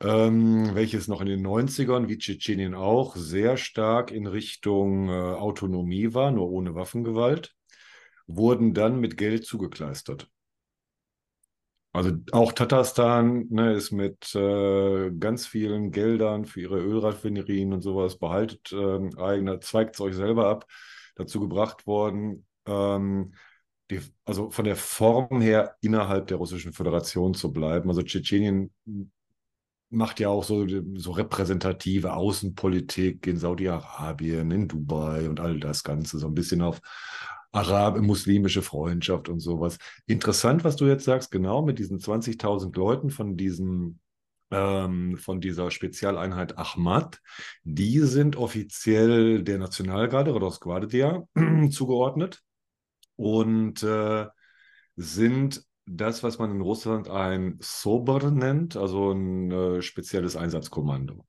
ähm, 0.00 0.74
welches 0.74 1.08
noch 1.08 1.20
in 1.20 1.26
den 1.28 1.46
90ern, 1.46 2.08
wie 2.08 2.18
Tschetschenien 2.18 2.74
auch, 2.74 3.16
sehr 3.16 3.56
stark 3.56 4.10
in 4.10 4.26
Richtung 4.26 5.08
äh, 5.08 5.12
Autonomie 5.12 6.12
war, 6.14 6.30
nur 6.30 6.50
ohne 6.50 6.74
Waffengewalt, 6.74 7.54
wurden 8.26 8.74
dann 8.74 9.00
mit 9.00 9.16
Geld 9.16 9.46
zugekleistert. 9.46 10.28
Also 11.92 12.12
auch 12.32 12.52
Tatarstan 12.52 13.46
ne, 13.48 13.72
ist 13.72 13.90
mit 13.90 14.34
äh, 14.34 15.10
ganz 15.12 15.46
vielen 15.46 15.92
Geldern 15.92 16.44
für 16.44 16.60
ihre 16.60 16.78
Ölraffinerien 16.78 17.72
und 17.72 17.80
sowas 17.80 18.18
behaltet 18.18 18.70
äh, 18.70 19.18
eigener, 19.18 19.62
zweigt 19.62 19.94
es 19.94 20.00
euch 20.02 20.14
selber 20.14 20.48
ab, 20.48 20.66
dazu 21.14 21.40
gebracht 21.40 21.86
worden, 21.86 22.46
ähm, 22.66 23.34
die, 23.90 24.00
also 24.26 24.50
von 24.50 24.66
der 24.66 24.76
Form 24.76 25.40
her 25.40 25.76
innerhalb 25.80 26.26
der 26.26 26.36
Russischen 26.36 26.74
Föderation 26.74 27.32
zu 27.32 27.50
bleiben. 27.50 27.88
Also 27.88 28.02
Tschetschenien 28.02 28.74
macht 29.90 30.20
ja 30.20 30.28
auch 30.28 30.44
so, 30.44 30.66
so 30.96 31.12
repräsentative 31.12 32.14
Außenpolitik 32.14 33.26
in 33.26 33.36
Saudi-Arabien, 33.36 34.50
in 34.50 34.68
Dubai 34.68 35.28
und 35.28 35.40
all 35.40 35.60
das 35.60 35.84
Ganze, 35.84 36.18
so 36.18 36.26
ein 36.26 36.34
bisschen 36.34 36.62
auf 36.62 36.80
arab-muslimische 37.52 38.62
Freundschaft 38.62 39.28
und 39.28 39.40
sowas. 39.40 39.78
Interessant, 40.06 40.64
was 40.64 40.76
du 40.76 40.86
jetzt 40.86 41.04
sagst, 41.04 41.30
genau 41.30 41.62
mit 41.62 41.78
diesen 41.78 41.98
20.000 41.98 42.76
Leuten 42.76 43.10
von 43.10 43.36
diesem 43.36 43.98
ähm, 44.50 45.16
von 45.16 45.40
dieser 45.40 45.70
Spezialeinheit 45.70 46.56
Ahmad, 46.56 47.20
die 47.64 47.98
sind 48.00 48.36
offiziell 48.36 49.42
der 49.42 49.58
Nationalgarde 49.58 50.30
Rosgvardia 50.32 51.26
zugeordnet 51.70 52.42
und 53.16 53.82
äh, 53.82 54.26
sind 54.96 55.64
das, 55.86 56.22
was 56.22 56.38
man 56.38 56.50
in 56.50 56.60
Russland 56.60 57.08
ein 57.08 57.58
Sober 57.60 58.30
nennt, 58.30 58.76
also 58.76 59.12
ein 59.12 59.50
äh, 59.50 59.82
spezielles 59.82 60.36
Einsatzkommando. 60.36 61.24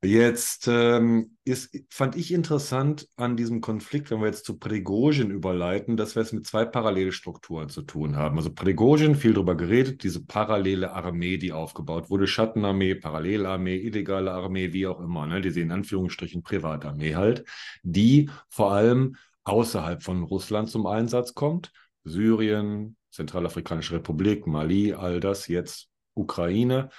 Jetzt 0.00 0.68
ähm, 0.68 1.36
ist, 1.44 1.76
fand 1.90 2.14
ich 2.14 2.32
interessant 2.32 3.08
an 3.16 3.36
diesem 3.36 3.60
Konflikt, 3.60 4.12
wenn 4.12 4.20
wir 4.20 4.28
jetzt 4.28 4.44
zu 4.44 4.56
Prigozhin 4.56 5.32
überleiten, 5.32 5.96
dass 5.96 6.14
wir 6.14 6.22
es 6.22 6.32
mit 6.32 6.46
zwei 6.46 6.64
Parallelstrukturen 6.64 7.68
zu 7.68 7.82
tun 7.82 8.14
haben. 8.14 8.36
Also 8.36 8.54
Prigozhin, 8.54 9.16
viel 9.16 9.34
darüber 9.34 9.56
geredet, 9.56 10.04
diese 10.04 10.24
parallele 10.24 10.92
Armee, 10.92 11.36
die 11.36 11.50
aufgebaut 11.50 12.10
wurde, 12.10 12.28
Schattenarmee, 12.28 12.94
Parallelarmee, 12.94 13.76
illegale 13.76 14.30
Armee, 14.30 14.72
wie 14.72 14.86
auch 14.86 15.00
immer, 15.00 15.26
ne? 15.26 15.40
diese 15.40 15.62
in 15.62 15.72
Anführungsstrichen 15.72 16.44
Privatarmee 16.44 17.16
halt, 17.16 17.44
die 17.82 18.30
vor 18.48 18.70
allem 18.70 19.16
außerhalb 19.42 20.04
von 20.04 20.22
Russland 20.22 20.70
zum 20.70 20.86
Einsatz 20.86 21.34
kommt. 21.34 21.72
Syrien, 22.04 22.96
Zentralafrikanische 23.10 23.94
Republik, 23.94 24.46
Mali, 24.46 24.92
all 24.92 25.20
das, 25.20 25.48
jetzt 25.48 25.88
Ukraine. 26.14 26.90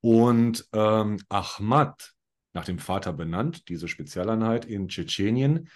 Und 0.00 0.68
ähm, 0.72 1.18
Ahmad, 1.28 2.12
nach 2.52 2.64
dem 2.64 2.78
Vater 2.78 3.12
benannt, 3.12 3.68
diese 3.68 3.88
Spezialeinheit 3.88 4.64
in 4.64 4.88
Tschetschenien, 4.88 5.68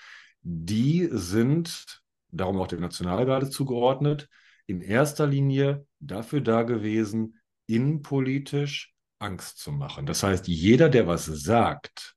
die 0.43 1.09
sind, 1.11 2.03
darum 2.31 2.59
auch 2.59 2.69
der 2.69 2.81
Nationalgarde 2.81 3.51
zugeordnet, 3.51 4.29
in 4.67 4.83
erster 4.83 5.27
Linie 5.27 5.87
dafür 5.99 6.41
da 6.41 6.63
gewesen, 6.63 7.41
innenpolitisch 7.67 8.95
Angst 9.19 9.59
zu 9.59 9.73
machen. 9.73 10.07
Das 10.07 10.23
heißt, 10.23 10.47
jeder, 10.47 10.89
der 10.89 11.07
was 11.07 11.25
sagt, 11.25 12.15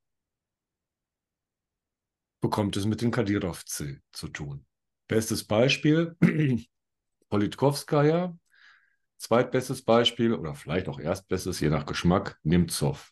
bekommt 2.42 2.76
es 2.78 2.86
mit 2.86 3.02
den 3.02 3.12
Kadyrov 3.12 3.64
zu 3.66 4.28
tun. 4.30 4.66
Bestes 5.08 5.44
Beispiel, 5.44 6.16
Politkovskaya, 7.32 8.38
zweitbestes 9.18 9.84
Beispiel 9.84 10.34
oder 10.34 10.54
vielleicht 10.54 10.90
auch 10.90 11.00
erstbestes, 11.00 11.62
je 11.62 11.70
nach 11.70 11.86
Geschmack, 11.86 12.38
Nemtsov. 12.44 13.12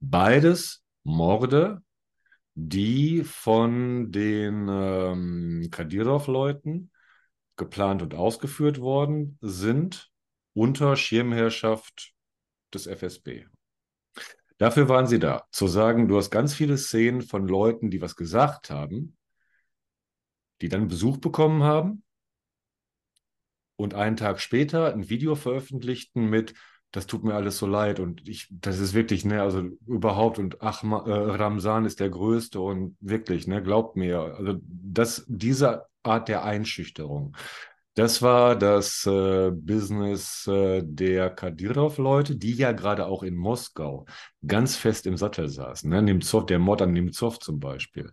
Beides 0.00 0.82
Morde, 1.04 1.82
die 2.54 3.22
von 3.22 4.10
den 4.10 4.66
ähm, 4.68 5.68
Kadyrov-Leuten 5.70 6.90
geplant 7.56 8.00
und 8.00 8.14
ausgeführt 8.14 8.80
worden 8.80 9.38
sind 9.42 10.10
unter 10.54 10.96
Schirmherrschaft 10.96 12.14
des 12.72 12.86
FSB. 12.86 13.46
Dafür 14.56 14.88
waren 14.88 15.06
sie 15.06 15.18
da, 15.18 15.46
zu 15.50 15.66
sagen, 15.66 16.08
du 16.08 16.16
hast 16.16 16.30
ganz 16.30 16.54
viele 16.54 16.78
Szenen 16.78 17.20
von 17.20 17.46
Leuten, 17.46 17.90
die 17.90 18.00
was 18.00 18.16
gesagt 18.16 18.70
haben, 18.70 19.18
die 20.62 20.68
dann 20.68 20.88
Besuch 20.88 21.18
bekommen 21.18 21.62
haben 21.64 22.03
und 23.76 23.94
einen 23.94 24.16
Tag 24.16 24.40
später 24.40 24.92
ein 24.92 25.08
Video 25.08 25.34
veröffentlichten 25.34 26.28
mit, 26.28 26.54
das 26.92 27.06
tut 27.06 27.24
mir 27.24 27.34
alles 27.34 27.58
so 27.58 27.66
leid 27.66 27.98
und 28.00 28.28
ich, 28.28 28.48
das 28.50 28.78
ist 28.78 28.94
wirklich, 28.94 29.24
ne, 29.24 29.42
also 29.42 29.62
überhaupt 29.86 30.38
und 30.38 30.62
ach, 30.62 30.82
äh, 30.84 30.86
Ramsan 30.86 31.84
ist 31.86 32.00
der 32.00 32.10
Größte 32.10 32.60
und 32.60 32.96
wirklich, 33.00 33.46
ne, 33.48 33.62
glaubt 33.62 33.96
mir, 33.96 34.20
also 34.38 34.54
das, 34.62 35.24
diese 35.26 35.86
Art 36.04 36.28
der 36.28 36.44
Einschüchterung, 36.44 37.34
Das 37.96 38.22
war 38.22 38.56
das 38.56 39.06
äh, 39.06 39.50
Business 39.52 40.46
äh, 40.48 40.82
der 40.84 41.30
Kadyrov-Leute, 41.30 42.36
die 42.36 42.54
ja 42.54 42.72
gerade 42.72 43.06
auch 43.06 43.22
in 43.22 43.36
Moskau 43.36 44.06
ganz 44.44 44.76
fest 44.76 45.06
im 45.06 45.16
Sattel 45.16 45.48
saßen. 45.48 45.88
Ne? 45.90 46.02
Nemtsov, 46.02 46.46
der 46.46 46.58
Mord 46.58 46.82
an 46.82 46.92
Nemtsov 46.92 47.38
zum 47.38 47.60
Beispiel. 47.60 48.12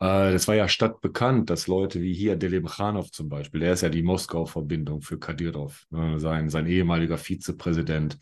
Äh, 0.00 0.32
das 0.32 0.48
war 0.48 0.54
ja 0.54 0.68
stadtbekannt, 0.68 1.50
dass 1.50 1.66
Leute 1.66 2.00
wie 2.00 2.14
hier 2.14 2.36
Delimchanov 2.36 3.10
zum 3.10 3.28
Beispiel, 3.28 3.60
der 3.60 3.72
ist 3.72 3.82
ja 3.82 3.88
die 3.88 4.02
Moskau-Verbindung 4.02 5.02
für 5.02 5.18
Kadyrov, 5.18 5.86
ne? 5.90 6.20
sein, 6.20 6.50
sein 6.50 6.66
ehemaliger 6.66 7.18
Vizepräsident. 7.18 8.18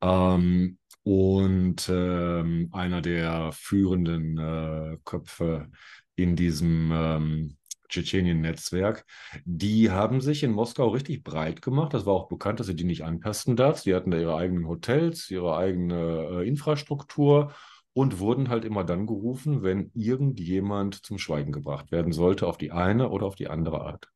Ähm, 0.00 0.78
und 1.02 1.88
ähm, 1.90 2.70
einer 2.72 3.02
der 3.02 3.52
führenden 3.52 4.38
äh, 4.38 4.98
Köpfe 5.04 5.70
in 6.16 6.34
diesem 6.34 6.90
ähm, 6.92 7.56
Tschetschenien-Netzwerk, 7.88 9.04
die 9.44 9.90
haben 9.90 10.20
sich 10.20 10.42
in 10.42 10.52
Moskau 10.52 10.88
richtig 10.88 11.22
breit 11.22 11.60
gemacht. 11.62 11.92
Das 11.94 12.06
war 12.06 12.14
auch 12.14 12.28
bekannt, 12.28 12.58
dass 12.58 12.66
sie 12.68 12.74
die 12.74 12.84
nicht 12.84 13.04
anpassen 13.04 13.54
darf. 13.54 13.82
Die 13.82 13.94
hatten 13.94 14.10
da 14.10 14.18
ihre 14.18 14.36
eigenen 14.36 14.66
Hotels, 14.66 15.30
ihre 15.30 15.56
eigene 15.56 16.40
äh, 16.42 16.48
Infrastruktur 16.48 17.52
und 17.94 18.18
wurden 18.18 18.48
halt 18.48 18.64
immer 18.64 18.84
dann 18.84 19.06
gerufen, 19.06 19.62
wenn 19.62 19.90
irgendjemand 19.94 20.96
zum 20.96 21.18
Schweigen 21.18 21.52
gebracht 21.52 21.92
werden 21.92 22.12
sollte, 22.12 22.46
auf 22.46 22.58
die 22.58 22.72
eine 22.72 23.08
oder 23.08 23.26
auf 23.26 23.36
die 23.36 23.48
andere 23.48 23.80
Art. 23.80 24.12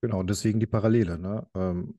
Genau, 0.00 0.22
deswegen 0.22 0.60
die 0.60 0.66
Parallele. 0.66 1.18
Ne? 1.18 1.46
Ähm, 1.54 1.98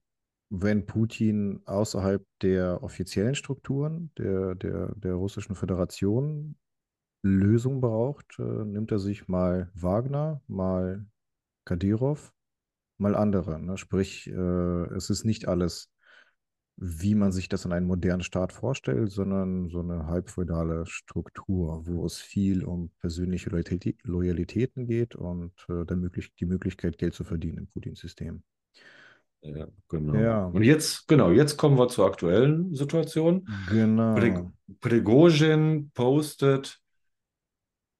wenn 0.49 0.85
Putin 0.85 1.61
außerhalb 1.65 2.25
der 2.41 2.83
offiziellen 2.83 3.35
Strukturen 3.35 4.11
der, 4.17 4.55
der, 4.55 4.93
der 4.95 5.13
Russischen 5.15 5.55
Föderation 5.55 6.55
Lösung 7.23 7.81
braucht, 7.81 8.37
äh, 8.39 8.43
nimmt 8.43 8.91
er 8.91 8.99
sich 8.99 9.27
mal 9.27 9.71
Wagner, 9.73 10.41
mal 10.47 11.07
Kadyrov, 11.65 12.31
mal 12.99 13.15
andere. 13.15 13.59
Ne? 13.59 13.77
Sprich, 13.77 14.27
äh, 14.27 14.85
es 14.95 15.09
ist 15.09 15.25
nicht 15.25 15.47
alles, 15.47 15.91
wie 16.77 17.15
man 17.15 17.31
sich 17.31 17.47
das 17.47 17.65
in 17.65 17.71
einem 17.71 17.87
modernen 17.87 18.23
Staat 18.23 18.51
vorstellt, 18.51 19.11
sondern 19.11 19.69
so 19.69 19.79
eine 19.79 20.07
halbfeudale 20.07 20.85
Struktur, 20.85 21.85
wo 21.85 22.05
es 22.05 22.17
viel 22.19 22.65
um 22.65 22.89
persönliche 22.99 23.49
Loyalität, 23.49 23.97
Loyalitäten 24.03 24.85
geht 24.87 25.15
und 25.15 25.53
äh, 25.69 25.85
die 26.39 26.45
Möglichkeit, 26.45 26.97
Geld 26.97 27.13
zu 27.13 27.23
verdienen 27.23 27.59
im 27.59 27.67
Putin-System. 27.67 28.43
Ja, 29.41 29.67
genau. 29.89 30.15
Ja, 30.19 30.45
Und 30.47 30.63
jetzt, 30.63 31.07
genau, 31.07 31.31
jetzt 31.31 31.55
kommen 31.57 31.77
wir 31.77 31.87
zur 31.87 32.07
aktuellen 32.07 32.73
Situation. 32.73 33.47
genau. 33.67 34.15
Prig- 34.15 34.51
Prigozhin 34.81 35.91
postet, 35.93 36.81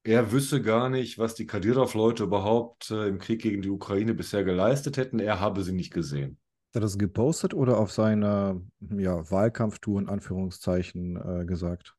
er 0.02 0.32
wüsste 0.32 0.62
gar 0.62 0.88
nicht, 0.88 1.18
was 1.18 1.34
die 1.34 1.46
Kadyrov-Leute 1.46 2.24
überhaupt 2.24 2.90
äh, 2.90 3.08
im 3.08 3.18
Krieg 3.18 3.42
gegen 3.42 3.62
die 3.62 3.70
Ukraine 3.70 4.14
bisher 4.14 4.44
geleistet 4.44 4.96
hätten. 4.96 5.18
Er 5.18 5.40
habe 5.40 5.62
sie 5.62 5.72
nicht 5.72 5.92
gesehen. 5.92 6.38
Hat 6.68 6.74
er 6.74 6.80
das 6.80 6.98
gepostet 6.98 7.54
oder 7.54 7.78
auf 7.78 7.92
seiner 7.92 8.60
ja, 8.80 9.30
Wahlkampftour 9.30 10.00
in 10.00 10.08
Anführungszeichen 10.08 11.16
äh, 11.16 11.44
gesagt? 11.44 11.96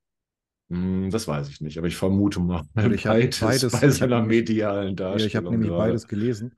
Hm, 0.70 1.10
das 1.10 1.28
weiß 1.28 1.50
ich 1.50 1.62
nicht, 1.62 1.78
aber 1.78 1.88
ich 1.88 1.96
vermute 1.96 2.40
mal 2.40 2.64
ich 2.92 3.08
habe 3.08 3.20
beides 3.20 3.40
beides, 3.40 3.72
bei 3.72 3.90
seiner 3.90 4.22
medialen 4.22 4.96
ja, 4.98 5.16
ich 5.16 5.36
habe 5.36 5.46
Darstellung 5.46 5.52
nämlich 5.52 5.70
gerade. 5.70 5.90
beides 5.90 6.08
gelesen. 6.08 6.56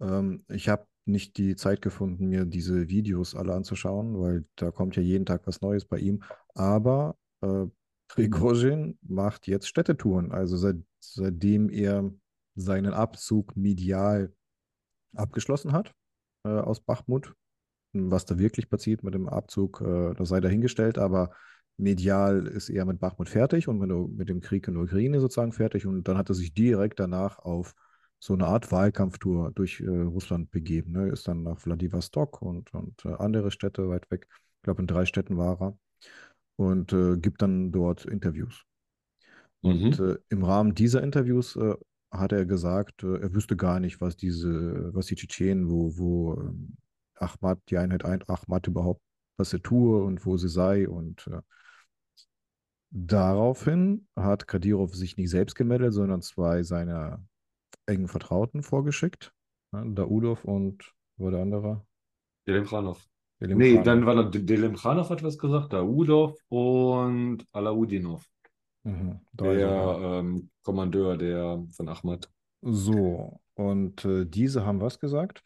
Ähm, 0.00 0.44
ich 0.48 0.68
habe 0.68 0.86
nicht 1.04 1.36
die 1.36 1.54
Zeit 1.54 1.80
gefunden, 1.80 2.28
mir 2.28 2.44
diese 2.44 2.88
Videos 2.88 3.36
alle 3.36 3.54
anzuschauen, 3.54 4.18
weil 4.20 4.44
da 4.56 4.72
kommt 4.72 4.96
ja 4.96 5.02
jeden 5.02 5.24
Tag 5.24 5.46
was 5.46 5.60
Neues 5.60 5.84
bei 5.84 5.98
ihm. 5.98 6.22
Aber 6.54 7.16
äh, 7.42 7.66
Prigozhin 8.08 8.98
macht 9.02 9.46
jetzt 9.46 9.68
Städtetouren. 9.68 10.32
Also 10.32 10.56
seit, 10.56 10.76
seitdem 10.98 11.70
er 11.70 12.10
seinen 12.56 12.92
Abzug 12.92 13.56
medial 13.56 14.32
abgeschlossen 15.14 15.72
hat 15.72 15.94
äh, 16.46 16.60
aus 16.60 16.80
Bachmut, 16.80 17.34
was 17.92 18.24
da 18.26 18.38
wirklich 18.38 18.68
passiert 18.70 19.02
mit 19.02 19.14
dem 19.14 19.28
Abzug, 19.28 19.80
äh, 19.80 20.14
das 20.14 20.28
sei 20.28 20.40
dahingestellt, 20.40 20.98
aber 20.98 21.30
medial 21.78 22.46
ist 22.46 22.68
er 22.70 22.84
mit 22.84 23.00
Bachmut 23.00 23.28
fertig 23.28 23.68
und 23.68 23.78
mit, 23.78 23.90
mit 24.16 24.28
dem 24.28 24.40
Krieg 24.40 24.66
in 24.68 24.74
der 24.74 24.84
Ukraine 24.84 25.20
sozusagen 25.20 25.52
fertig. 25.52 25.86
Und 25.86 26.08
dann 26.08 26.16
hat 26.16 26.28
er 26.28 26.34
sich 26.34 26.54
direkt 26.54 27.00
danach 27.00 27.38
auf 27.38 27.74
so 28.18 28.32
eine 28.32 28.46
Art 28.46 28.72
Wahlkampftour 28.72 29.52
durch 29.52 29.80
äh, 29.80 29.88
Russland 29.88 30.50
begeben. 30.50 30.92
Ne? 30.92 31.08
Ist 31.08 31.28
dann 31.28 31.42
nach 31.42 31.58
Vladivostok 31.58 32.40
und, 32.40 32.72
und 32.72 33.04
äh, 33.04 33.12
andere 33.14 33.50
Städte 33.50 33.88
weit 33.88 34.10
weg. 34.10 34.26
Ich 34.30 34.62
glaube, 34.62 34.80
in 34.80 34.86
drei 34.86 35.04
Städten 35.04 35.36
war 35.36 35.60
er. 35.60 35.78
Und 36.56 36.92
äh, 36.94 37.18
gibt 37.18 37.42
dann 37.42 37.72
dort 37.72 38.06
Interviews. 38.06 38.64
Und 39.60 39.98
Mhm. 39.98 40.06
äh, 40.06 40.16
im 40.30 40.44
Rahmen 40.44 40.74
dieser 40.74 41.02
Interviews 41.02 41.56
äh, 41.56 41.74
hat 42.10 42.32
er 42.32 42.46
gesagt, 42.46 43.02
äh, 43.02 43.18
er 43.18 43.34
wüsste 43.34 43.56
gar 43.56 43.80
nicht, 43.80 44.00
was 44.00 44.16
diese, 44.16 44.94
was 44.94 45.06
die 45.06 45.16
Tschetschenen, 45.16 45.70
wo, 45.70 45.96
wo 45.96 46.34
ähm, 46.34 46.76
Ahmad, 47.14 47.60
die 47.68 47.78
Einheit 47.78 48.04
ein, 48.04 48.22
Ahmad 48.28 48.66
überhaupt, 48.66 49.02
was 49.36 49.52
er 49.52 49.62
tue 49.62 50.02
und 50.02 50.24
wo 50.26 50.36
sie 50.36 50.48
sei. 50.48 50.88
Und 50.88 51.26
äh, 51.28 51.40
daraufhin 52.90 54.06
hat 54.16 54.46
Kadyrov 54.46 54.94
sich 54.94 55.16
nicht 55.16 55.30
selbst 55.30 55.54
gemeldet, 55.54 55.92
sondern 55.92 56.22
zwei 56.22 56.62
seiner 56.62 57.22
engen 57.86 58.08
Vertrauten 58.08 58.62
vorgeschickt. 58.62 59.32
Ne? 59.72 59.94
Daudov 59.94 60.44
und 60.44 60.92
war 61.16 61.30
der 61.30 61.42
andere? 61.42 61.86
Delimchanov. 62.46 63.04
Selim 63.38 63.58
Nee, 63.58 63.82
dann 63.82 64.06
war 64.06 64.14
noch 64.14 64.30
Delimchanov 64.30 65.10
hat 65.10 65.22
was 65.22 65.38
gesagt, 65.38 65.72
Daudov 65.72 66.38
und 66.48 67.46
Alaudinov, 67.52 68.24
Mhm, 68.86 69.20
der 69.32 69.68
sogar. 69.68 70.20
ähm, 70.20 70.50
Kommandeur 70.62 71.16
der 71.16 71.64
von 71.72 71.88
Ahmad. 71.88 72.30
So, 72.62 73.40
und 73.54 74.04
äh, 74.04 74.24
diese 74.24 74.64
haben 74.64 74.80
was 74.80 74.98
gesagt? 74.98 75.42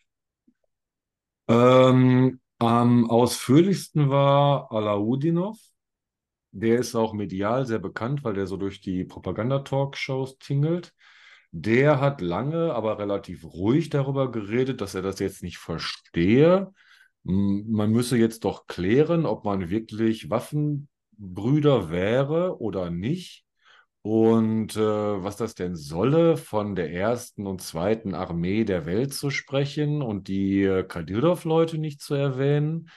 Ähm, 1.48 2.40
am 2.58 3.10
ausführlichsten 3.10 4.10
war 4.10 4.70
Alaudinov. 4.70 5.58
Der 6.52 6.78
ist 6.78 6.94
auch 6.94 7.12
medial 7.12 7.66
sehr 7.66 7.78
bekannt, 7.78 8.24
weil 8.24 8.34
der 8.34 8.46
so 8.46 8.56
durch 8.56 8.80
die 8.80 9.04
Propaganda-Talkshows 9.04 10.38
tingelt. 10.38 10.92
Der 11.52 12.00
hat 12.00 12.20
lange, 12.20 12.74
aber 12.74 12.98
relativ 12.98 13.44
ruhig 13.44 13.88
darüber 13.88 14.30
geredet, 14.30 14.80
dass 14.80 14.94
er 14.94 15.02
das 15.02 15.18
jetzt 15.18 15.42
nicht 15.42 15.58
verstehe. 15.58 16.72
Man 17.22 17.90
müsse 17.90 18.16
jetzt 18.16 18.44
doch 18.44 18.66
klären, 18.66 19.26
ob 19.26 19.44
man 19.44 19.70
wirklich 19.70 20.30
Waffenbrüder 21.20 21.90
wäre 21.90 22.60
oder 22.60 22.90
nicht. 22.90 23.44
Und 24.02 24.76
äh, 24.76 24.80
was 24.80 25.36
das 25.36 25.54
denn 25.54 25.76
solle, 25.76 26.38
von 26.38 26.74
der 26.74 26.90
ersten 26.90 27.46
und 27.46 27.60
zweiten 27.60 28.14
Armee 28.14 28.64
der 28.64 28.86
Welt 28.86 29.12
zu 29.12 29.28
sprechen 29.30 30.00
und 30.00 30.28
die 30.28 30.62
äh, 30.62 30.84
Kadyrov-Leute 30.84 31.76
nicht 31.76 32.00
zu 32.00 32.14
erwähnen. 32.14 32.88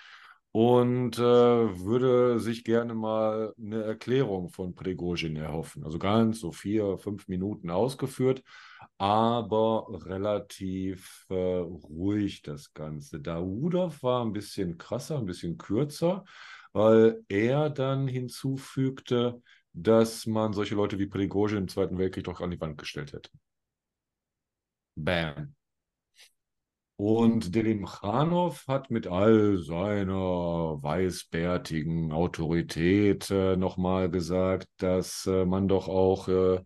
Und 0.51 1.17
äh, 1.17 1.21
würde 1.21 2.39
sich 2.39 2.63
gerne 2.63 2.93
mal 2.93 3.53
eine 3.57 3.83
Erklärung 3.83 4.49
von 4.49 4.75
Prigozhin 4.75 5.35
erhoffen. 5.35 5.83
Also 5.83 5.97
ganz 5.97 6.39
so 6.39 6.51
vier, 6.51 6.99
fünf 6.99 7.27
Minuten 7.27 7.71
ausgeführt, 7.71 8.43
aber 8.99 9.87
relativ 10.05 11.25
äh, 11.29 11.33
ruhig 11.33 12.43
das 12.43 12.71
Ganze. 12.73 13.19
Daudov 13.19 14.03
war 14.03 14.23
ein 14.23 14.31
bisschen 14.31 14.77
krasser, 14.77 15.17
ein 15.17 15.25
bisschen 15.25 15.57
kürzer, 15.57 16.23
weil 16.73 17.23
er 17.29 17.69
dann 17.69 18.07
hinzufügte, 18.07 19.41
dass 19.73 20.25
man 20.25 20.53
solche 20.53 20.75
Leute 20.75 20.99
wie 20.99 21.07
Prigozhin 21.07 21.59
im 21.59 21.67
Zweiten 21.67 21.97
Weltkrieg 21.97 22.25
doch 22.25 22.41
an 22.41 22.51
die 22.51 22.59
Wand 22.61 22.77
gestellt 22.77 23.13
hätte. 23.13 23.29
Bam. 24.95 25.55
Und 26.95 27.55
Delimchanov 27.55 28.67
hat 28.67 28.91
mit 28.91 29.07
all 29.07 29.57
seiner 29.57 30.77
weißbärtigen 30.81 32.11
Autorität 32.11 33.31
äh, 33.31 33.57
nochmal 33.57 34.11
gesagt, 34.11 34.69
dass 34.77 35.25
äh, 35.25 35.43
man 35.45 35.67
doch 35.67 35.87
auch 35.87 36.27
äh, 36.27 36.61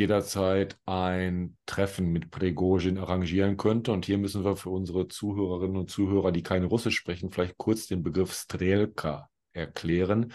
jederzeit 0.00 0.78
ein 0.86 1.56
Treffen 1.66 2.10
mit 2.10 2.30
Prigozhin 2.30 2.98
arrangieren 2.98 3.56
könnte. 3.56 3.92
Und 3.92 4.06
hier 4.06 4.18
müssen 4.18 4.44
wir 4.44 4.56
für 4.56 4.70
unsere 4.70 5.06
Zuhörerinnen 5.06 5.76
und 5.76 5.90
Zuhörer, 5.90 6.32
die 6.32 6.42
kein 6.42 6.64
Russisch 6.64 6.96
sprechen, 6.96 7.30
vielleicht 7.30 7.58
kurz 7.58 7.86
den 7.86 8.02
Begriff 8.02 8.32
Strelka 8.32 9.28
erklären. 9.52 10.32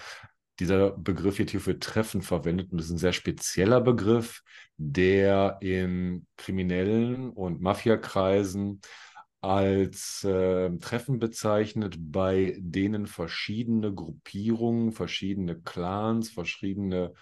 Dieser 0.60 0.91
Begriff 0.91 1.39
wird 1.39 1.49
hier 1.49 1.60
für 1.60 1.80
Treffen 1.80 2.21
verwendet 2.21 2.71
und 2.71 2.80
ist 2.80 2.89
ein 2.89 2.97
sehr 2.97 3.12
spezieller 3.12 3.82
Begriff, 3.82 4.41
der 4.78 5.58
in 5.60 6.28
kriminellen 6.38 7.32
und 7.32 7.60
Mafiakreisen 7.60 8.80
als 9.41 10.23
äh, 10.23 10.69
Treffen 10.78 11.19
bezeichnet, 11.19 11.97
bei 11.99 12.56
denen 12.60 13.06
verschiedene 13.06 13.93
Gruppierungen, 13.93 14.91
verschiedene 14.91 15.60
Clans, 15.60 16.30
verschiedene 16.30 17.13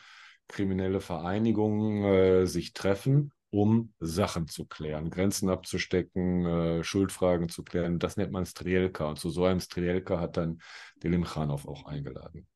kriminelle 0.47 1.01
Vereinigungen 1.01 2.03
äh, 2.03 2.45
sich 2.45 2.73
treffen, 2.73 3.31
um 3.49 3.93
Sachen 3.99 4.47
zu 4.47 4.65
klären, 4.65 5.09
Grenzen 5.09 5.49
abzustecken, 5.49 6.45
äh, 6.45 6.83
Schuldfragen 6.83 7.49
zu 7.49 7.63
klären. 7.63 7.99
Das 7.99 8.17
nennt 8.17 8.31
man 8.31 8.45
Strelka. 8.45 9.05
Und 9.05 9.19
zu 9.19 9.29
so 9.29 9.45
einem 9.45 9.59
Strelka 9.59 10.19
hat 10.19 10.37
dann 10.37 10.61
Delimchanov 11.03 11.67
auch 11.67 11.85
eingeladen. 11.85 12.47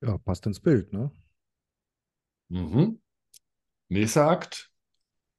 Ja, 0.00 0.18
passt 0.18 0.46
ins 0.46 0.60
Bild, 0.60 0.92
ne? 0.92 1.10
Mhm. 2.48 3.00
Nächster 3.88 4.28
Akt. 4.28 4.70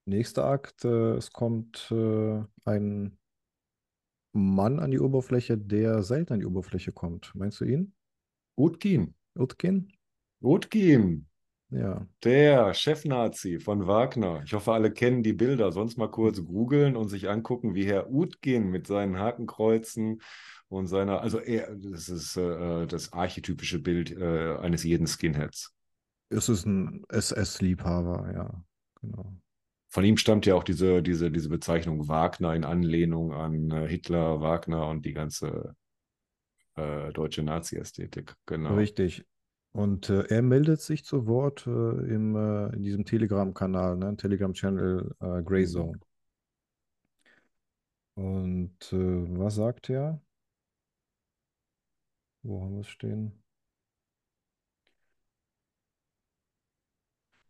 Nächster 0.05 0.45
Akt, 0.45 0.83
äh, 0.85 1.15
es 1.15 1.31
kommt 1.31 1.89
äh, 1.91 2.43
ein 2.65 3.17
Mann 4.33 4.79
an 4.79 4.91
die 4.91 4.99
Oberfläche, 4.99 5.57
der 5.57 6.03
selten 6.03 6.33
an 6.33 6.39
die 6.39 6.45
Oberfläche 6.45 6.91
kommt. 6.91 7.33
Meinst 7.35 7.61
du 7.61 7.65
ihn? 7.65 7.93
Utkin. 8.55 9.15
Utkin? 9.35 9.91
Utkin. 10.41 11.27
Ja. 11.69 12.05
Der 12.23 12.73
Chefnazi 12.75 13.59
von 13.59 13.87
Wagner. 13.87 14.43
Ich 14.45 14.53
hoffe, 14.53 14.73
alle 14.73 14.91
kennen 14.91 15.23
die 15.23 15.33
Bilder. 15.33 15.71
Sonst 15.71 15.97
mal 15.97 16.11
kurz 16.11 16.43
googeln 16.45 16.95
und 16.95 17.07
sich 17.07 17.29
angucken, 17.29 17.73
wie 17.73 17.85
Herr 17.85 18.11
Utkin 18.11 18.69
mit 18.69 18.85
seinen 18.85 19.17
Hakenkreuzen 19.17 20.21
und 20.67 20.87
seiner, 20.87 21.21
also 21.21 21.39
er, 21.39 21.75
das 21.75 22.09
ist 22.09 22.37
äh, 22.37 22.85
das 22.85 23.11
archetypische 23.13 23.79
Bild 23.79 24.11
äh, 24.11 24.55
eines 24.57 24.83
jeden 24.83 25.07
Skinheads. 25.07 25.73
Es 26.29 26.49
ist 26.49 26.65
ein 26.65 27.03
SS-Liebhaber, 27.09 28.31
ja, 28.33 28.63
genau. 29.01 29.35
Von 29.89 30.03
ihm 30.03 30.17
stammt 30.17 30.45
ja 30.47 30.55
auch 30.55 30.63
diese, 30.63 31.03
diese, 31.03 31.31
diese 31.31 31.49
Bezeichnung 31.49 32.07
Wagner 32.07 32.55
in 32.55 32.65
Anlehnung 32.65 33.33
an 33.33 33.71
äh, 33.71 33.87
Hitler, 33.87 34.41
Wagner 34.41 34.87
und 34.87 35.05
die 35.05 35.13
ganze 35.13 35.75
äh, 36.75 37.11
deutsche 37.13 37.43
Nazi-Ästhetik. 37.43 38.35
Genau. 38.45 38.75
Richtig. 38.75 39.25
Und 39.71 40.09
äh, 40.09 40.27
er 40.27 40.41
meldet 40.43 40.81
sich 40.81 41.03
zu 41.03 41.25
Wort 41.25 41.65
äh, 41.65 41.69
im, 41.69 42.35
äh, 42.35 42.75
in 42.75 42.83
diesem 42.83 43.05
Telegram-Kanal, 43.05 43.97
ne? 43.97 44.15
Telegram-Channel 44.15 45.15
äh, 45.19 45.41
Grey 45.41 45.65
Zone. 45.65 45.99
Und 48.15 48.93
äh, 48.93 49.39
was 49.39 49.55
sagt 49.55 49.89
er? 49.89 50.21
Wo 52.43 52.61
haben 52.61 52.73
wir 52.73 52.81
es 52.81 52.87
stehen? 52.87 53.43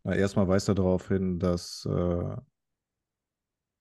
Na, 0.04 0.16
erstmal 0.16 0.48
weist 0.48 0.70
er 0.70 0.76
darauf 0.76 1.08
hin, 1.08 1.40
dass 1.40 1.88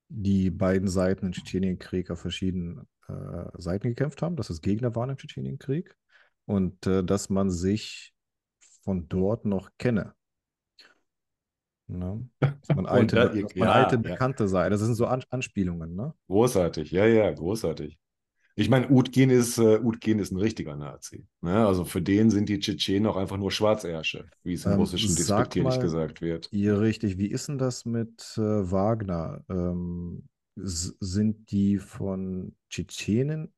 die 0.09 0.51
beiden 0.51 0.89
Seiten 0.89 1.27
im 1.27 1.33
Tschetschenienkrieg 1.33 2.11
auf 2.11 2.21
verschiedenen 2.21 2.87
äh, 3.13 3.61
Seiten 3.63 3.89
gekämpft 3.89 4.23
haben, 4.23 4.37
dass 4.37 4.51
es 4.51 4.61
Gegner 4.61 4.95
waren 4.95 5.11
im 5.11 5.17
Tschetschenienkrieg 5.17 5.97
und 6.47 6.87
äh, 6.87 7.05
dass 7.05 7.31
man 7.31 7.51
sich 7.51 8.13
von 8.85 9.09
dort 9.09 9.45
noch 9.45 9.71
kenne. 9.79 10.15
Ne? 11.89 12.29
Dass 12.41 12.75
man 12.75 12.87
alte, 12.87 13.17
da- 13.17 13.29
dass 13.29 13.55
man 13.57 13.69
ja, 13.69 13.73
alte 13.75 13.97
ja. 13.97 14.03
Bekannte 14.03 14.49
sei. 14.49 14.69
Das 14.71 14.81
sind 14.81 14.95
so 14.95 15.07
An 15.07 15.23
Anspielungen, 15.31 15.95
ne? 15.95 16.15
Großartig, 16.29 16.91
ja, 16.91 17.07
ja, 17.07 17.31
großartig. 17.31 17.99
Ich 18.55 18.69
meine, 18.69 18.89
Utkin 18.91 19.31
ist, 19.31 19.57
äh, 19.59 19.79
Utkin 19.79 20.19
ist 20.19 20.31
ein 20.31 20.37
richtiger 20.39 20.77
Nazi. 20.77 21.27
Ne? 21.41 21.67
Also 21.67 21.85
für 21.87 22.03
den 22.03 22.31
sind 22.31 22.49
die 22.51 22.61
Tschetschenen 22.61 23.07
auch 23.07 23.17
einfach 23.17 23.39
nur 23.39 23.51
Schwarzärsche, 23.51 24.29
wie 24.43 24.55
es 24.55 24.67
im 24.67 24.73
Ähm, 24.73 24.79
Russischen 24.81 25.15
mal- 25.63 25.79
gesagt 25.81 26.21
wird. 26.21 26.51
Ja, 26.53 26.77
richtig. 26.77 27.17
Wie 27.19 27.29
ist 27.29 27.49
denn 27.49 27.59
das 27.59 27.87
mit 27.87 28.35
äh, 28.37 28.41
Wagner? 28.41 29.43
Ähm, 29.49 30.25
sind 30.57 31.51
die 31.51 31.79
von 31.79 32.55
Tschetschenen 32.69 33.53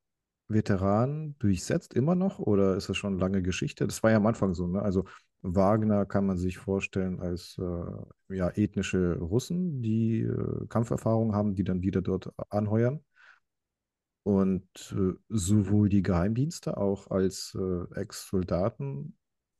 Veteranen 0.49 1.37
durchsetzt 1.39 1.95
immer 1.95 2.15
noch 2.15 2.39
oder 2.39 2.77
ist 2.77 2.89
das 2.89 2.97
schon 2.97 3.19
lange 3.19 3.43
Geschichte? 3.43 3.87
Das 3.87 4.03
war 4.03 4.11
ja 4.11 4.19
am 4.19 4.27
Anfang 4.27 4.55
so, 4.55 4.67
ne? 4.67 4.83
Also 4.83 5.05
Wagner 5.43 6.07
kann 6.07 6.27
man 6.27 6.39
sich 6.39 6.59
vorstellen 6.59 7.21
als 7.21 7.59
äh, 7.59 8.35
ja, 8.35 8.51
ethnische 8.51 9.19
Russen, 9.19 9.83
die 9.83 10.21
äh, 10.21 10.67
Kampferfahrung 10.69 11.35
haben, 11.35 11.55
die 11.55 11.65
dann 11.65 11.83
wieder 11.83 12.01
dort 12.03 12.31
anheuern. 12.51 13.05
Und 14.23 14.97
äh, 14.97 15.13
sowohl 15.29 15.91
die 15.91 16.03
Geheimdienste 16.03 16.79
auch 16.79 17.11
als 17.11 17.57
äh, 17.61 18.01
Ex-Soldaten, 18.01 19.17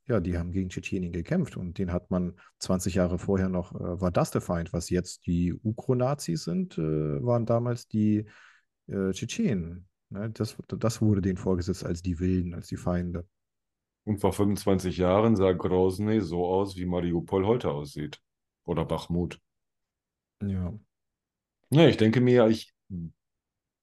ja, 0.07 0.19
die 0.19 0.37
haben 0.37 0.51
gegen 0.51 0.69
Tschetschenien 0.69 1.11
gekämpft 1.11 1.57
und 1.57 1.77
den 1.77 1.91
hat 1.91 2.11
man 2.11 2.33
20 2.59 2.95
Jahre 2.95 3.17
vorher 3.17 3.49
noch, 3.49 3.73
äh, 3.73 4.01
war 4.01 4.11
das 4.11 4.31
der 4.31 4.41
Feind. 4.41 4.71
Was 4.71 4.89
jetzt 4.89 5.25
die 5.25 5.53
Ukro-Nazis 5.53 6.43
sind, 6.43 6.77
äh, 6.77 7.23
waren 7.23 7.45
damals 7.45 7.87
die 7.87 8.25
äh, 8.87 9.11
Tschetschenen. 9.11 9.87
Ne? 10.09 10.29
Das, 10.31 10.57
das 10.67 11.01
wurde 11.01 11.21
denen 11.21 11.37
vorgesetzt 11.37 11.85
als 11.85 12.01
die 12.01 12.19
Wilden, 12.19 12.53
als 12.53 12.67
die 12.67 12.77
Feinde. 12.77 13.27
Und 14.03 14.19
vor 14.19 14.33
25 14.33 14.97
Jahren 14.97 15.35
sah 15.35 15.53
Grozny 15.53 16.21
so 16.21 16.45
aus, 16.45 16.75
wie 16.75 16.85
Mariupol 16.85 17.45
heute 17.45 17.71
aussieht. 17.71 18.21
Oder 18.63 18.85
Bachmut. 18.85 19.39
Ja. 20.43 20.77
Ja, 21.71 21.87
ich 21.87 21.97
denke 21.97 22.21
mir, 22.21 22.47
ich 22.47 22.73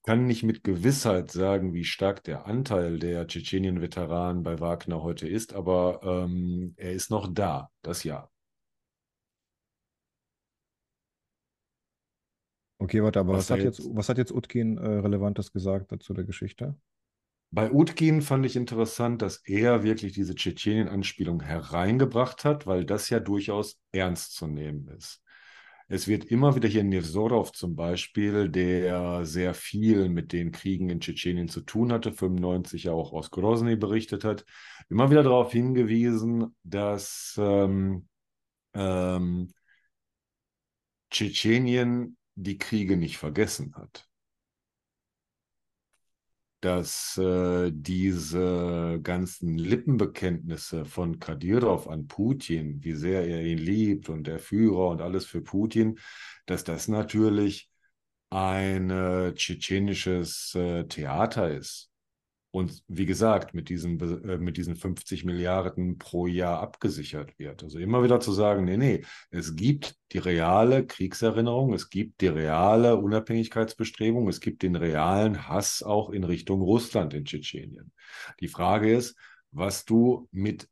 kann 0.05 0.27
nicht 0.27 0.43
mit 0.43 0.65
Gewissheit 0.65 1.31
sagen, 1.31 1.75
wie 1.75 1.85
stark 1.85 2.25
der 2.25 2.47
Anteil 2.47 2.99
der 2.99 3.27
Tschetschenien-Veteranen 3.27 4.43
bei 4.43 4.61
Wagner 4.61 5.03
heute 5.03 5.29
ist, 5.29 5.55
aber 5.55 6.01
ähm, 6.05 6.75
er 6.77 6.93
ist 6.93 7.11
noch 7.11 7.33
da, 7.33 7.71
das 7.83 8.05
ja. 8.05 8.29
Okay, 12.79 13.03
warte, 13.03 13.21
aber 13.21 13.35
Was 13.35 13.49
was, 13.49 13.51
hat 13.51 13.63
jetzt, 13.65 13.79
jetzt- 13.79 13.95
was 13.95 14.09
hat 14.09 14.19
jetzt 14.19 14.33
Utkin 14.33 14.77
äh, 14.77 14.81
Relevantes 14.87 15.53
gesagt 15.53 15.91
dazu 15.93 16.13
der 16.15 16.25
Geschichte? 16.25 16.77
Bei 17.51 17.71
Utkin 17.71 18.21
fand 18.23 18.45
ich 18.47 18.57
interessant, 18.57 19.21
dass 19.23 19.37
er 19.45 19.83
wirklich 19.83 20.13
diese 20.13 20.35
Tschetschenien-Anspielung 20.35 21.41
hereingebracht 21.43 22.45
hat, 22.45 22.67
weil 22.67 22.85
das 22.85 23.11
ja 23.11 23.21
durchaus 23.21 23.79
ernst 23.93 24.35
zu 24.35 24.47
nehmen 24.47 24.89
ist. 24.89 25.23
Es 25.93 26.09
wird 26.09 26.25
immer 26.25 26.57
wieder 26.57 26.71
hier 26.71 26.85
Nevzorov 26.85 27.53
zum 27.53 27.77
Beispiel, 27.77 28.49
der 28.49 29.27
sehr 29.27 29.53
viel 29.53 30.09
mit 30.09 30.33
den 30.33 30.51
Kriegen 30.51 30.89
in 30.89 31.01
Tschetschenien 31.01 31.49
zu 31.49 31.61
tun 31.61 31.93
hatte, 31.93 32.15
95 32.15 32.85
ja 32.85 32.93
auch 32.93 33.13
aus 33.13 33.31
Grozny 33.31 33.77
berichtet 33.77 34.25
hat, 34.25 34.47
immer 34.89 35.11
wieder 35.11 35.23
darauf 35.23 35.53
hingewiesen, 35.53 36.57
dass 36.63 37.35
ähm, 37.39 38.09
ähm, 38.73 39.53
Tschetschenien 41.11 42.17
die 42.37 42.57
Kriege 42.57 42.97
nicht 42.97 43.19
vergessen 43.19 43.75
hat. 43.75 44.09
Dass 46.63 47.19
äh, 47.19 47.71
diese 47.75 49.01
ganzen 49.03 49.59
Lippenbekenntnisse 49.59 50.87
von 50.87 51.19
Kadyrov 51.19 51.89
an 51.89 52.07
Putin, 52.07 52.83
wie 52.83 52.95
sehr 52.95 53.27
er 53.27 53.43
ihn 53.43 53.59
liebt 53.59 54.09
und 54.09 54.27
der 54.27 54.39
Führer 54.39 54.89
und 54.89 55.03
alles 55.03 55.27
für 55.27 55.43
Putin, 55.43 55.99
dass 56.47 56.65
das 56.65 56.89
natürlich 56.89 57.69
ein 58.31 58.89
äh, 58.89 59.35
tschetschenisches 59.35 60.55
äh, 60.55 60.85
Theater 60.85 61.51
ist. 61.51 61.92
Und 62.53 62.85
wie 62.87 63.07
gesagt, 63.07 63.55
mit 63.55 63.71
diesen, 63.71 63.99
äh, 64.29 64.37
mit 64.37 64.59
diesen 64.59 64.77
50 64.77 65.25
Milliarden 65.25 65.97
pro 65.97 66.27
Jahr 66.27 66.61
abgesichert 66.61 67.39
wird. 67.39 67.63
Also 67.65 67.79
immer 67.79 68.05
wieder 68.05 68.21
zu 68.21 68.31
sagen, 68.31 68.67
nee, 68.67 68.77
nee, 68.77 69.05
es 69.31 69.57
gibt 69.57 69.97
die 70.13 70.19
reale 70.19 70.87
Kriegserinnerung, 70.87 71.73
es 71.73 71.89
gibt 71.89 72.21
die 72.21 72.29
reale 72.29 72.97
Unabhängigkeitsbestrebung, 72.97 74.29
es 74.29 74.41
gibt 74.41 74.63
den 74.63 74.77
realen 74.77 75.49
Hass 75.49 75.83
auch 75.83 76.11
in 76.11 76.25
Richtung 76.25 76.61
Russland 76.61 77.15
in 77.15 77.25
Tschetschenien. 77.25 77.91
Die 78.41 78.49
Frage 78.49 78.95
ist, 78.95 79.17
was 79.51 79.87
du 79.87 80.29
mit 80.31 80.69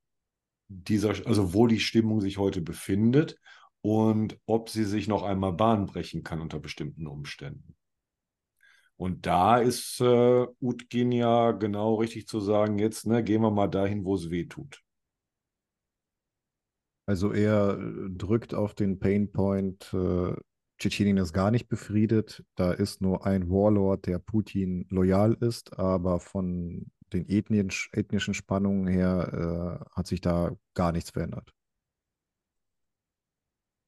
dieser, 0.68 1.14
also 1.26 1.54
wo 1.54 1.66
die 1.66 1.80
Stimmung 1.80 2.20
sich 2.20 2.36
heute 2.36 2.60
befindet 2.60 3.38
und 3.80 4.38
ob 4.44 4.68
sie 4.68 4.84
sich 4.84 5.08
noch 5.08 5.22
einmal 5.22 5.54
Bahn 5.54 5.86
brechen 5.86 6.22
kann 6.24 6.42
unter 6.42 6.60
bestimmten 6.60 7.06
Umständen. 7.06 7.74
Und 9.00 9.24
da 9.24 9.56
ist 9.56 9.98
äh, 10.02 10.46
Utkin 10.60 11.10
ja 11.10 11.52
genau 11.52 11.94
richtig 11.94 12.28
zu 12.28 12.38
sagen, 12.38 12.78
jetzt 12.78 13.06
ne, 13.06 13.24
gehen 13.24 13.40
wir 13.40 13.50
mal 13.50 13.66
dahin, 13.66 14.04
wo 14.04 14.14
es 14.14 14.28
weh 14.28 14.44
tut. 14.44 14.82
Also 17.06 17.32
er 17.32 17.78
äh, 17.78 18.10
drückt 18.10 18.52
auf 18.52 18.74
den 18.74 18.98
Painpoint, 18.98 19.90
äh, 19.94 20.34
Tschetschenien 20.78 21.16
ist 21.16 21.32
gar 21.32 21.50
nicht 21.50 21.66
befriedet. 21.66 22.44
Da 22.56 22.72
ist 22.72 23.00
nur 23.00 23.24
ein 23.24 23.48
Warlord, 23.48 24.04
der 24.04 24.18
Putin 24.18 24.84
loyal 24.90 25.32
ist, 25.32 25.78
aber 25.78 26.20
von 26.20 26.90
den 27.14 27.26
ethnischen, 27.26 27.88
ethnischen 27.94 28.34
Spannungen 28.34 28.86
her 28.86 29.80
äh, 29.88 29.96
hat 29.96 30.08
sich 30.08 30.20
da 30.20 30.54
gar 30.74 30.92
nichts 30.92 31.08
verändert. 31.08 31.54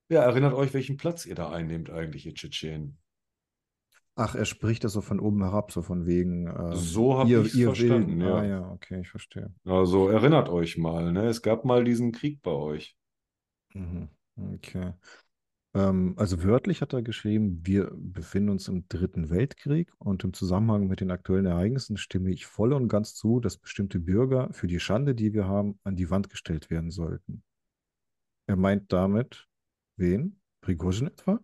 Ja, 0.09 0.23
erinnert 0.23 0.55
euch, 0.55 0.73
welchen 0.73 0.97
Platz 0.97 1.27
ihr 1.27 1.35
da 1.35 1.51
einnehmt 1.51 1.91
eigentlich, 1.91 2.25
ihr 2.25 2.33
Tschetschenen. 2.33 3.02
Ach, 4.15 4.35
er 4.35 4.45
spricht 4.45 4.85
das 4.85 4.93
so 4.93 5.01
von 5.01 5.21
oben 5.21 5.43
herab, 5.43 5.73
so 5.73 5.81
von 5.81 6.07
wegen 6.07 6.47
ähm, 6.47 6.75
So 6.75 7.19
hab 7.19 7.29
ihr, 7.29 7.41
ich's 7.43 7.55
ihr 7.55 7.69
verstanden, 7.69 8.21
Willen. 8.21 8.21
ja. 8.21 8.35
Ah 8.35 8.45
ja, 8.45 8.71
okay, 8.71 9.01
ich 9.01 9.09
verstehe. 9.09 9.53
Also 9.65 10.09
erinnert 10.09 10.49
euch 10.49 10.77
mal, 10.77 11.13
ne? 11.13 11.27
Es 11.27 11.41
gab 11.41 11.65
mal 11.65 11.83
diesen 11.85 12.13
Krieg 12.13 12.43
bei 12.43 12.51
euch. 12.51 12.97
Mhm. 13.75 14.09
Okay. 14.55 14.93
Ähm, 15.75 16.15
also 16.19 16.43
wörtlich 16.45 16.83
hat 16.83 16.93
er 16.93 17.01
geschrieben, 17.03 17.61
wir 17.65 17.91
befinden 17.95 18.51
uns 18.51 18.69
im 18.69 18.87
Dritten 18.89 19.31
Weltkrieg 19.31 19.91
und 19.99 20.23
im 20.25 20.35
Zusammenhang 20.35 20.87
mit 20.89 21.01
den 21.01 21.11
aktuellen 21.11 21.47
Ereignissen 21.47 21.97
stimme 21.97 22.31
ich 22.31 22.45
voll 22.45 22.75
und 22.75 22.89
ganz 22.89 23.15
zu, 23.15 23.41
dass 23.41 23.57
bestimmte 23.57 23.99
Bürger 23.99 24.53
für 24.53 24.67
die 24.67 24.81
Schande, 24.81 25.15
die 25.15 25.33
wir 25.33 25.47
haben, 25.47 25.79
an 25.85 25.97
die 25.97 26.11
Wand 26.11 26.29
gestellt 26.29 26.69
werden 26.69 26.91
sollten. 26.91 27.43
Er 28.47 28.57
meint 28.57 28.93
damit 28.93 29.49
wen? 29.97 30.41
Prigozhin 30.61 31.07
etwa? 31.07 31.41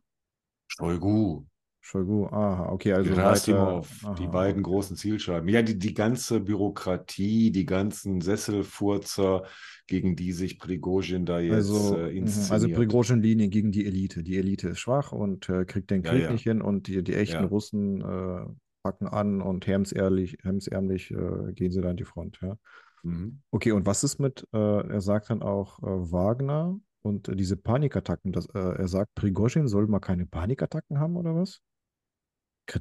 Shoigu. 0.67 1.47
Shoigu, 1.91 2.27
aha, 2.27 2.69
okay, 2.71 2.93
also 2.93 3.17
weiter. 3.23 3.23
Gerasimov, 3.23 3.89
die 4.19 4.27
Aha, 4.27 4.31
beiden 4.31 4.63
okay. 4.63 4.71
großen 4.71 4.95
Zielscheiben. 4.95 5.49
Ja, 5.49 5.63
die, 5.63 5.79
die 5.79 5.95
ganze 5.95 6.39
Bürokratie, 6.41 7.51
die 7.51 7.65
ganzen 7.65 8.21
Sesselfurzer, 8.21 9.45
gegen 9.87 10.15
die 10.15 10.33
sich 10.33 10.59
Prigozhin 10.59 11.25
da 11.25 11.41
jetzt 11.41 11.71
Also, 11.71 11.97
äh, 11.97 12.13
mhm, 12.21 12.51
also 12.51 12.69
inszeniert. 12.69 12.77
Prigozhin-Linie 12.77 13.49
gegen 13.49 13.73
die 13.73 13.87
Elite. 13.87 14.23
Die 14.23 14.37
Elite 14.37 14.69
ist 14.69 14.81
schwach 14.81 15.13
und 15.13 15.49
äh, 15.49 15.65
kriegt 15.65 15.91
den 15.91 16.03
Ja, 16.03 16.11
Krieg 16.11 16.29
nicht 16.31 16.45
ja, 16.45 16.53
hin 16.53 16.61
und 16.61 16.89
die, 16.89 17.03
die 17.03 17.15
echten 17.15 17.45
ja. 17.45 17.49
Russen 17.49 18.03
äh, 18.03 18.45
packen 18.83 19.07
an 19.09 19.41
und 19.41 19.67
hemsärmlich, 19.67 20.37
hemsärmlich 20.43 21.11
äh, 21.11 21.53
gehen 21.55 21.71
sie 21.73 21.81
dann 21.81 21.93
an 21.93 21.97
die 21.97 22.05
Front, 22.05 22.39
ja. 22.43 22.59
Mhm. 23.03 23.41
Okay, 23.51 23.73
und 23.73 23.87
was 23.87 24.05
ist 24.05 24.19
mit, 24.21 24.47
äh, 24.53 24.59
er 24.59 25.01
sagt 25.01 25.31
dann 25.31 25.41
auch 25.43 25.79
äh, 25.83 25.87
Wagner 26.13 26.79
und 27.01 27.31
diese 27.35 27.57
Panikattacken, 27.57 28.33
das, 28.33 28.47
äh, 28.55 28.59
er 28.59 28.89
sagt, 28.89 29.15
Prigozhin 29.15 29.69
soll 29.69 29.87
mal 29.87 30.01
keine 30.01 30.27
Panikattacken 30.27 30.99
haben 31.01 31.17
oder 31.17 31.35
was? 31.35 31.63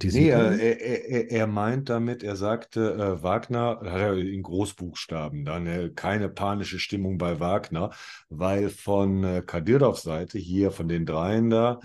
Nee, 0.09 0.29
Kritisiert 0.29 0.33
er 0.33 0.51
er, 0.57 0.57
ihn? 0.57 0.67
er, 0.81 1.09
er 1.09 1.31
er 1.31 1.47
meint 1.47 1.89
damit, 1.89 2.23
er 2.23 2.37
sagte, 2.37 2.93
äh, 2.93 3.23
Wagner, 3.23 3.79
hat 3.83 3.99
er 3.99 4.13
in 4.17 4.41
Großbuchstaben, 4.41 5.43
dann 5.43 5.67
äh, 5.67 5.89
keine 5.93 6.29
panische 6.29 6.79
Stimmung 6.79 7.17
bei 7.17 7.39
Wagner, 7.41 7.89
weil 8.29 8.69
von 8.69 9.23
äh, 9.25 9.41
Kadyrovs 9.45 10.03
Seite, 10.03 10.37
hier 10.39 10.71
von 10.71 10.87
den 10.87 11.05
dreien 11.05 11.49
da, 11.49 11.79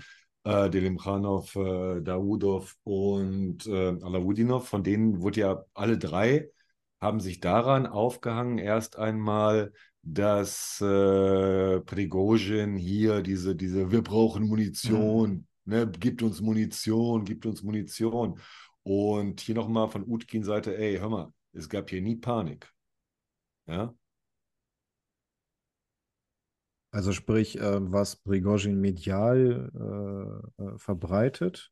äh, 0.45 0.69
Delimchanov, 0.69 1.53
äh, 1.57 2.01
Daoudov 2.01 2.75
und 2.83 3.65
äh, 3.67 3.89
Alauddinov, 4.01 4.67
von 4.69 4.83
denen 4.83 5.21
wurde 5.21 5.41
ja 5.41 5.65
alle 5.73 5.97
drei, 5.97 6.49
haben 7.01 7.19
sich 7.19 7.41
daran 7.41 7.85
aufgehangen, 7.85 8.57
erst 8.57 8.97
einmal, 8.97 9.73
dass 10.01 10.79
äh, 10.81 11.81
Prigozhin 11.81 12.77
hier 12.77 13.21
diese, 13.21 13.55
diese, 13.55 13.91
wir 13.91 14.01
brauchen 14.01 14.47
Mhm. 14.83 15.23
Ne, 15.65 15.89
gibt 15.89 16.21
uns 16.21 16.41
Munition, 16.41 17.23
gibt 17.23 17.45
uns 17.45 17.63
Munition. 17.63 18.39
Und 18.83 19.39
hier 19.39 19.55
nochmal 19.55 19.87
von 19.87 20.03
Utkin 20.05 20.43
Seite, 20.43 20.77
ey, 20.77 20.97
hör 20.97 21.09
mal, 21.09 21.33
es 21.53 21.69
gab 21.69 21.89
hier 21.89 22.01
nie 22.01 22.17
Panik. 22.17 22.69
Ja? 23.65 23.95
Also 26.91 27.11
sprich, 27.11 27.59
äh, 27.59 27.91
was 27.91 28.17
Prigozhin 28.17 28.79
medial 28.79 29.71
äh, 30.59 30.63
äh, 30.63 30.77
verbreitet, 30.77 31.71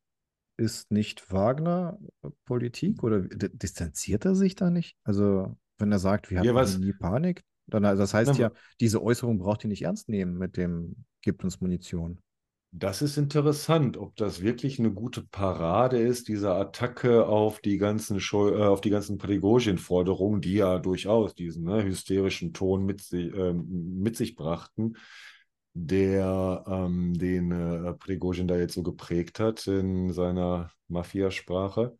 ist 0.56 0.90
nicht 0.90 1.30
Wagner-Politik 1.30 3.02
oder 3.02 3.20
distanziert 3.20 4.24
er 4.24 4.34
sich 4.34 4.54
da 4.54 4.70
nicht? 4.70 4.96
Also, 5.04 5.56
wenn 5.78 5.92
er 5.92 5.98
sagt, 5.98 6.30
wir 6.30 6.42
Ja, 6.42 6.54
was, 6.54 6.78
nie 6.78 6.92
Panik, 6.92 7.42
dann 7.66 7.82
das 7.84 8.14
heißt 8.14 8.36
ja, 8.36 8.50
diese 8.80 9.02
Äußerung 9.02 9.38
braucht 9.38 9.64
ihr 9.64 9.68
nicht 9.68 9.82
ernst 9.82 10.08
nehmen 10.08 10.36
mit 10.38 10.56
dem 10.56 11.04
gibt 11.22 11.44
uns 11.44 11.60
Munition. 11.60 12.20
Das 12.74 13.02
ist 13.02 13.18
interessant, 13.18 13.98
ob 13.98 14.16
das 14.16 14.40
wirklich 14.40 14.78
eine 14.78 14.90
gute 14.90 15.22
Parade 15.22 15.98
ist, 15.98 16.28
diese 16.28 16.54
Attacke 16.54 17.26
auf 17.26 17.60
die 17.60 17.76
ganzen, 17.76 18.18
Scheu 18.18 18.58
äh, 18.58 18.64
auf 18.64 18.80
die 18.80 18.88
ganzen 18.88 19.18
Prigozhin-Forderungen, 19.18 20.40
die 20.40 20.54
ja 20.54 20.78
durchaus 20.78 21.34
diesen 21.34 21.64
ne, 21.64 21.84
hysterischen 21.84 22.54
Ton 22.54 22.86
mit, 22.86 23.02
si 23.02 23.24
ähm, 23.28 24.00
mit 24.00 24.16
sich 24.16 24.36
brachten, 24.36 24.94
der 25.74 26.64
ähm, 26.66 27.12
den 27.12 27.52
äh, 27.52 27.92
Prigozhin 27.92 28.48
da 28.48 28.56
jetzt 28.56 28.74
so 28.74 28.82
geprägt 28.82 29.38
hat 29.38 29.66
in 29.66 30.10
seiner 30.10 30.70
Mafiasprache. 30.88 31.94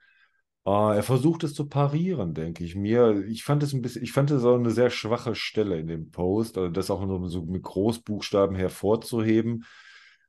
Äh, 0.64 0.70
er 0.96 1.02
versucht 1.02 1.44
es 1.44 1.52
zu 1.52 1.68
parieren, 1.68 2.32
denke 2.32 2.64
ich 2.64 2.76
mir. 2.76 3.26
Ich 3.26 3.44
fand 3.44 3.62
es 3.62 3.74
ein 3.74 3.82
bisschen, 3.82 4.02
ich 4.02 4.12
fand 4.12 4.30
es 4.30 4.42
auch 4.42 4.56
eine 4.58 4.70
sehr 4.70 4.88
schwache 4.88 5.34
Stelle 5.34 5.78
in 5.78 5.86
dem 5.86 6.10
Post, 6.10 6.56
also 6.56 6.70
das 6.70 6.90
auch 6.90 7.04
nur 7.04 7.28
so 7.28 7.42
mit 7.44 7.62
Großbuchstaben 7.62 8.56
hervorzuheben. 8.56 9.66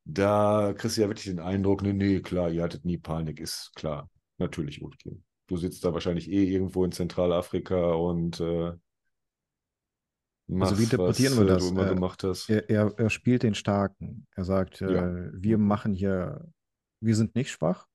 Da 0.05 0.73
kriegst 0.77 0.97
du 0.97 1.01
ja 1.01 1.07
wirklich 1.07 1.25
den 1.25 1.39
Eindruck, 1.39 1.81
nee, 1.81 1.93
nee, 1.93 2.19
klar, 2.21 2.49
ihr 2.51 2.63
hattet 2.63 2.83
nie 2.85 2.97
Panik, 2.97 3.39
ist 3.39 3.71
klar. 3.75 4.09
Natürlich, 4.37 4.81
Utkin. 4.81 5.23
Du 5.47 5.57
sitzt 5.57 5.83
da 5.85 5.93
wahrscheinlich 5.93 6.29
eh 6.29 6.43
irgendwo 6.51 6.83
in 6.83 6.91
Zentralafrika 6.91 7.93
und 7.93 8.39
äh, 8.39 8.73
Also 10.57 10.77
wie 10.77 10.83
machst, 10.83 10.83
interpretieren 10.83 11.33
was 11.33 11.37
wir 11.37 11.43
äh, 11.43 11.47
du 11.47 11.53
das? 11.53 11.69
immer 11.69 11.85
Äh, 11.85 11.95
gemacht 11.95 12.23
hast. 12.23 12.49
er, 12.49 12.69
er, 12.69 12.93
er 12.97 13.09
spielt 13.09 13.43
den 13.43 13.55
Starken. 13.55 14.27
Er 14.35 14.43
sagt, 14.43 14.81
Ja. 14.81 15.07
äh, 15.07 15.29
wir 15.33 15.57
machen 15.57 15.93
hier, 15.93 16.47
wir 16.99 17.15
sind 17.15 17.35
nicht 17.35 17.51
schwach. 17.51 17.87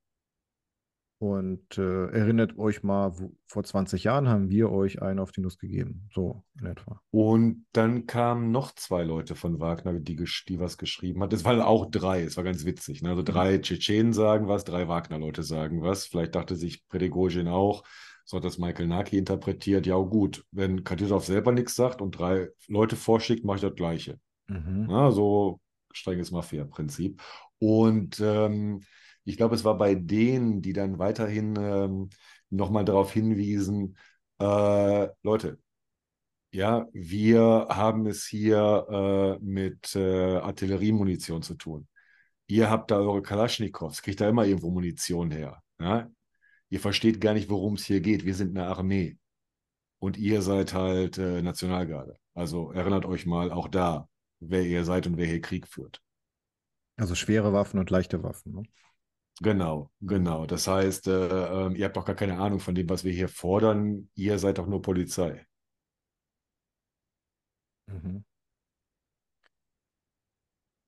Und 1.20 1.76
äh, 1.78 2.06
erinnert 2.10 2.56
euch 2.58 2.84
mal, 2.84 3.18
wo, 3.18 3.32
vor 3.46 3.64
20 3.64 4.04
Jahren 4.04 4.28
haben 4.28 4.50
wir 4.50 4.70
euch 4.70 5.02
einen 5.02 5.18
auf 5.18 5.32
die 5.32 5.40
Nuss 5.40 5.58
gegeben. 5.58 6.08
So 6.14 6.44
in 6.60 6.66
etwa. 6.66 7.00
Und 7.10 7.66
dann 7.72 8.06
kamen 8.06 8.52
noch 8.52 8.72
zwei 8.76 9.02
Leute 9.02 9.34
von 9.34 9.58
Wagner, 9.58 9.94
die, 9.94 10.14
die 10.14 10.60
was 10.60 10.78
geschrieben 10.78 11.20
hat. 11.22 11.32
Es 11.32 11.44
waren 11.44 11.60
auch 11.60 11.90
drei, 11.90 12.22
es 12.22 12.36
war 12.36 12.44
ganz 12.44 12.64
witzig. 12.64 13.02
Ne? 13.02 13.10
Also 13.10 13.22
Mhm. 13.22 13.26
drei 13.26 13.58
Tschetschenen 13.58 14.12
sagen 14.12 14.46
was, 14.46 14.62
drei 14.62 14.86
Wagner-Leute 14.86 15.42
sagen 15.42 15.82
was. 15.82 16.06
Vielleicht 16.06 16.36
dachte 16.36 16.54
sich 16.54 16.86
Prigozhin 16.88 17.48
auch, 17.48 17.82
so 18.24 18.36
hat 18.36 18.44
das 18.44 18.58
Michael 18.58 18.86
Naki 18.86 19.18
interpretiert. 19.18 19.86
Ja, 19.86 19.96
gut, 19.96 20.44
wenn 20.52 20.84
Kadyrov 20.84 21.24
selber 21.24 21.50
nichts 21.50 21.74
sagt 21.74 22.00
und 22.00 22.12
drei 22.12 22.48
Leute 22.68 22.94
vorschickt, 22.94 23.44
mache 23.44 23.56
ich 23.56 23.62
das 23.62 23.74
Gleiche. 23.74 24.20
Mhm. 24.46 24.86
Ja, 24.88 25.10
so 25.10 25.58
strenges 25.92 26.30
Mafia-Prinzip. 26.30 27.20
Und 27.58 28.20
ähm, 28.20 28.82
ich 29.28 29.36
glaube, 29.36 29.54
es 29.54 29.64
war 29.64 29.76
bei 29.76 29.94
denen, 29.94 30.62
die 30.62 30.72
dann 30.72 30.98
weiterhin 30.98 31.54
ähm, 31.58 32.10
nochmal 32.50 32.84
darauf 32.84 33.12
hinwiesen, 33.12 33.96
äh, 34.40 35.08
Leute, 35.22 35.58
ja, 36.50 36.86
wir 36.92 37.66
haben 37.68 38.06
es 38.06 38.26
hier 38.26 38.86
äh, 39.40 39.44
mit 39.44 39.94
äh, 39.94 40.36
Artilleriemunition 40.36 41.42
zu 41.42 41.54
tun. 41.56 41.88
Ihr 42.46 42.70
habt 42.70 42.90
da 42.90 42.98
eure 42.98 43.22
Kalaschnikows, 43.22 44.00
kriegt 44.02 44.20
da 44.20 44.28
immer 44.28 44.46
irgendwo 44.46 44.70
Munition 44.70 45.30
her. 45.30 45.62
Ja? 45.78 46.10
Ihr 46.70 46.80
versteht 46.80 47.20
gar 47.20 47.34
nicht, 47.34 47.50
worum 47.50 47.74
es 47.74 47.84
hier 47.84 48.00
geht. 48.00 48.24
Wir 48.24 48.34
sind 48.34 48.56
eine 48.56 48.68
Armee 48.68 49.18
und 49.98 50.16
ihr 50.16 50.40
seid 50.40 50.72
halt 50.72 51.18
äh, 51.18 51.42
Nationalgarde. 51.42 52.16
Also 52.34 52.72
erinnert 52.72 53.04
euch 53.04 53.26
mal 53.26 53.52
auch 53.52 53.68
da, 53.68 54.08
wer 54.40 54.62
ihr 54.62 54.84
seid 54.84 55.06
und 55.06 55.18
wer 55.18 55.26
hier 55.26 55.42
Krieg 55.42 55.68
führt. 55.68 56.00
Also 56.96 57.14
schwere 57.14 57.52
Waffen 57.52 57.78
und 57.78 57.90
leichte 57.90 58.22
Waffen. 58.22 58.54
Ne? 58.54 58.62
Genau, 59.40 59.90
genau. 60.00 60.46
Das 60.46 60.66
heißt, 60.66 61.06
äh, 61.08 61.66
ähm, 61.66 61.76
ihr 61.76 61.84
habt 61.86 61.96
doch 61.96 62.04
gar 62.04 62.16
keine 62.16 62.38
Ahnung 62.38 62.58
von 62.60 62.74
dem, 62.74 62.88
was 62.88 63.04
wir 63.04 63.12
hier 63.12 63.28
fordern. 63.28 64.10
Ihr 64.14 64.38
seid 64.38 64.58
doch 64.58 64.66
nur 64.66 64.82
Polizei. 64.82 65.46
Mhm. 67.88 68.22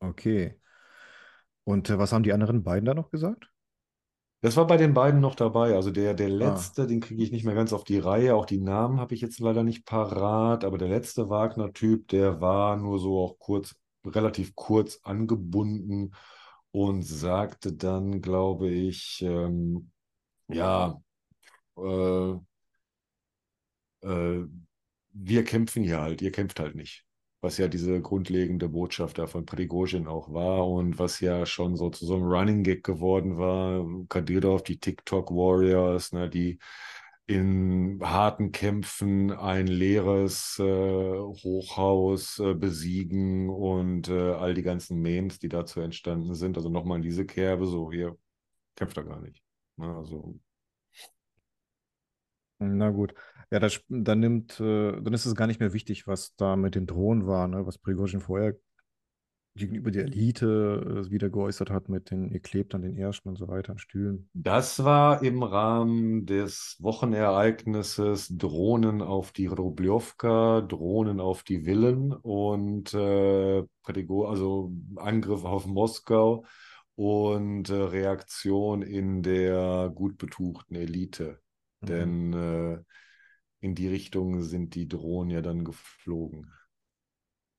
Okay. 0.03 0.57
Und 1.65 1.89
äh, 1.91 1.99
was 1.99 2.13
haben 2.13 2.23
die 2.23 2.33
anderen 2.35 2.63
beiden 2.63 2.85
da 2.85 2.93
noch 2.95 3.11
gesagt? 3.11 3.51
Das 4.43 4.57
war 4.57 4.67
bei 4.67 4.77
den 4.79 4.95
beiden 4.95 5.21
noch 5.21 5.35
dabei. 5.35 5.75
Also 5.75 5.91
der, 5.91 6.15
der 6.15 6.29
Ah, 6.41 6.65
letzte, 6.65 6.87
den 6.87 7.01
kriege 7.01 7.23
ich 7.23 7.31
nicht 7.31 7.45
mehr 7.45 7.55
ganz 7.55 7.73
auf 7.75 7.85
die 7.85 7.99
Reihe. 7.99 8.35
Auch 8.35 8.47
die 8.47 8.59
Namen 8.59 8.99
habe 8.99 9.15
ich 9.15 9.21
jetzt 9.21 9.39
leider 9.39 9.63
nicht 9.63 9.85
parat. 9.85 10.65
Aber 10.65 10.79
der 10.79 10.89
letzte 10.89 11.29
Wagner-Typ, 11.29 12.09
der 12.09 12.41
war 12.41 12.77
nur 12.77 12.99
so 12.99 13.19
auch 13.23 13.39
kurz, 13.39 13.77
relativ 14.07 14.55
kurz 14.55 15.01
angebunden 15.03 16.13
und 16.73 17.03
sagte 17.03 17.73
dann, 17.73 18.21
glaube 18.23 18.69
ich, 18.71 19.23
ähm, 19.23 19.91
ja, 20.49 21.01
äh, 21.79 22.33
äh, 24.03 24.47
wir 25.13 25.45
kämpfen 25.45 25.83
hier 25.83 26.01
halt, 26.01 26.23
ihr 26.23 26.33
kämpft 26.33 26.61
halt 26.61 26.75
nicht. 26.75 27.05
Was 27.43 27.57
ja 27.57 27.69
diese 27.69 28.01
grundlegende 28.03 28.69
Botschaft 28.69 29.19
da 29.19 29.27
von 29.27 29.47
Prigozhin 29.47 30.07
auch 30.07 30.33
war 30.33 30.69
und 30.69 30.99
was 30.99 31.21
ja 31.21 31.47
schon 31.47 31.75
so 31.77 31.89
zu 31.91 32.05
so 32.05 32.17
einem 32.17 32.25
Running 32.25 32.63
Gag 32.63 32.85
geworden 32.85 33.39
war. 33.39 33.87
Kadyrov, 34.09 34.63
die 34.63 34.79
TikTok 34.79 35.31
Warriors, 35.31 36.13
ne, 36.13 36.29
die 36.29 36.59
in 37.31 38.01
harten 38.03 38.51
Kämpfen 38.53 39.31
ein 39.31 39.67
leeres 39.69 40.59
äh, 40.59 40.65
Hochhaus 40.65 42.39
äh, 42.41 42.55
besiegen 42.55 43.49
und 43.49 44.09
äh, 44.09 44.33
all 44.33 44.55
die 44.55 44.63
ganzen 44.63 45.01
Memes, 45.01 45.39
die 45.39 45.49
dazu 45.49 45.81
entstanden 45.81 46.35
sind. 46.35 46.57
Also 46.57 46.69
nochmal 46.71 46.97
in 46.99 47.03
diese 47.03 47.25
Kerbe, 47.27 47.67
so, 47.67 47.93
ihr 47.93 48.19
kämpft 48.75 48.97
da 48.97 49.03
gar 49.03 49.21
nicht. 49.21 49.43
Ne, 49.77 49.97
also 49.97 50.35
na 52.59 52.91
gut. 52.91 53.15
Ja, 53.51 53.59
das, 53.59 53.81
dann 53.89 54.21
nimmt, 54.21 54.61
äh, 54.61 54.93
dann 55.01 55.15
ist 55.15 55.25
es 55.27 55.35
gar 55.35 55.47
nicht 55.47 55.61
mehr 55.61 55.73
wichtig, 55.73 56.07
was 56.07 56.35
da 56.37 56.57
mit 56.57 56.75
den 56.75 56.87
Drohnen 56.87 57.27
war, 57.27 57.49
ne? 57.49 57.67
Was 57.67 57.79
Prigozhin 57.79 58.21
vorher 58.21 58.57
gegenüber 59.55 59.91
der 59.91 60.05
Elite 60.05 61.05
äh, 61.07 61.11
wieder 61.11 61.29
geäußert 61.29 61.71
hat 61.71 61.89
mit 61.89 62.11
den, 62.11 62.31
ihr 62.31 62.41
klebt 62.41 62.75
an 62.75 62.83
den 62.83 62.97
Ärschen 62.97 63.29
und 63.29 63.37
so 63.37 63.49
weiter, 63.49 63.73
an 63.73 63.79
Stühlen. 63.79 64.29
Das 64.33 64.85
war 64.85 65.23
im 65.23 65.43
Rahmen 65.43 66.27
des 66.27 66.77
Wochenereignisses 66.81 68.29
Drohnen 68.37 69.03
auf 69.03 69.33
die 69.33 69.47
Rublewka, 69.47 70.61
Drohnen 70.63 71.21
auf 71.21 71.43
die 71.43 71.65
Villen 71.65 72.13
und 72.13 72.95
äh, 72.95 73.65
also 73.85 74.73
Angriff 74.97 75.45
auf 75.45 75.67
Moskau 75.67 76.45
und 76.95 77.69
äh, 77.71 77.75
Reaktion 77.75 78.83
in 78.83 79.23
der 79.23 79.91
gut 79.95 80.17
betuchten 80.17 80.77
Elite. 80.77 81.41
Mhm. 81.81 81.87
Denn 81.87 82.33
äh, 82.33 82.79
in 83.61 83.75
die 83.75 83.89
Richtung 83.89 84.43
sind 84.43 84.75
die 84.75 84.89
Drohnen 84.89 85.31
ja 85.31 85.43
dann 85.43 85.65
geflogen. 85.65 86.53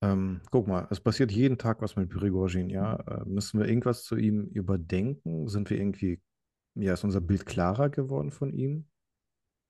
Ähm, 0.01 0.41
guck 0.49 0.67
mal, 0.67 0.87
es 0.89 0.99
passiert 0.99 1.31
jeden 1.31 1.57
Tag 1.57 1.81
was 1.81 1.95
mit 1.95 2.09
Prigozhin, 2.09 2.69
ja. 2.69 2.95
Äh, 2.95 3.25
müssen 3.25 3.59
wir 3.59 3.67
irgendwas 3.67 4.03
zu 4.03 4.15
ihm 4.15 4.45
überdenken? 4.47 5.47
Sind 5.47 5.69
wir 5.69 5.77
irgendwie 5.77 6.21
Ja, 6.75 6.93
ist 6.93 7.03
unser 7.03 7.21
Bild 7.21 7.45
klarer 7.45 7.89
geworden 7.89 8.31
von 8.31 8.53
ihm? 8.53 8.87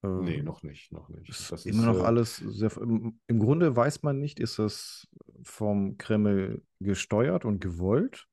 Äh, 0.04 0.08
Nee, 0.18 0.42
noch 0.42 0.64
nicht, 0.64 0.92
noch 0.92 1.10
nicht. 1.10 1.30
ist 1.30 1.52
Das 1.52 1.66
immer 1.66 1.84
ist, 1.84 1.86
noch 1.86 2.00
äh, 2.00 2.04
alles 2.04 2.38
sehr. 2.38 2.76
Im, 2.78 3.20
Im 3.28 3.40
Grunde 3.40 3.76
weiß 3.76 4.04
man 4.04 4.20
nicht, 4.20 4.40
ist 4.40 4.60
es 4.60 5.08
vom 5.44 5.98
Kreml 5.98 6.64
gesteuert 6.80 7.46
und 7.46 7.62
gewollt 7.62 8.28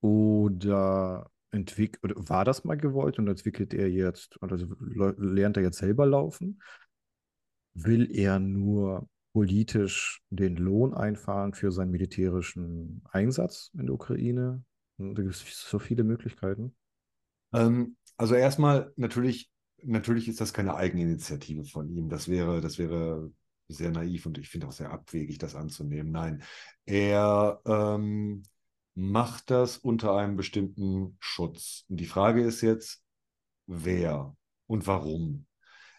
oder 0.00 1.30
entwick 1.52 1.98
oder 2.02 2.14
war 2.16 2.44
das 2.44 2.64
mal 2.64 2.76
gewollt 2.76 3.18
und 3.18 3.28
entwickelt 3.28 3.74
er 3.74 3.90
jetzt, 3.90 4.38
also 4.42 4.66
lernt 5.18 5.56
er 5.58 5.62
jetzt 5.64 5.78
selber 5.78 6.06
laufen? 6.06 6.60
Will 7.74 8.10
er 8.10 8.38
nur 8.40 9.08
politisch 9.34 10.22
den 10.30 10.56
Lohn 10.56 10.94
einfahren 10.94 11.52
für 11.52 11.72
seinen 11.72 11.90
militärischen 11.90 13.02
Einsatz 13.10 13.70
in 13.74 13.86
der 13.86 13.94
Ukraine? 13.94 14.64
Da 14.96 15.22
gibt 15.22 15.34
es 15.34 15.68
so 15.68 15.78
viele 15.78 16.04
Möglichkeiten. 16.04 16.74
ähm, 17.52 17.96
also 18.16 18.36
erstmal 18.36 18.92
natürlich, 18.96 19.50
natürlich 19.82 20.28
ist 20.28 20.40
das 20.40 20.54
keine 20.54 20.76
Eigeninitiative 20.76 21.64
von 21.64 21.90
ihm. 21.90 22.08
Das 22.08 22.28
wäre, 22.28 22.60
das 22.60 22.78
wäre 22.78 23.32
sehr 23.66 23.90
naiv 23.90 24.26
und 24.26 24.38
ich 24.38 24.48
finde 24.48 24.68
auch 24.68 24.72
sehr 24.72 24.92
abwegig, 24.92 25.38
das 25.38 25.56
anzunehmen. 25.56 26.12
Nein, 26.12 26.42
er 26.86 27.60
ähm, 27.66 28.44
macht 28.94 29.50
das 29.50 29.78
unter 29.78 30.14
einem 30.16 30.36
bestimmten 30.36 31.16
Schutz. 31.18 31.84
Und 31.88 31.98
die 31.98 32.06
Frage 32.06 32.42
ist 32.42 32.60
jetzt, 32.60 33.02
wer 33.66 34.36
und 34.66 34.86
warum? 34.86 35.46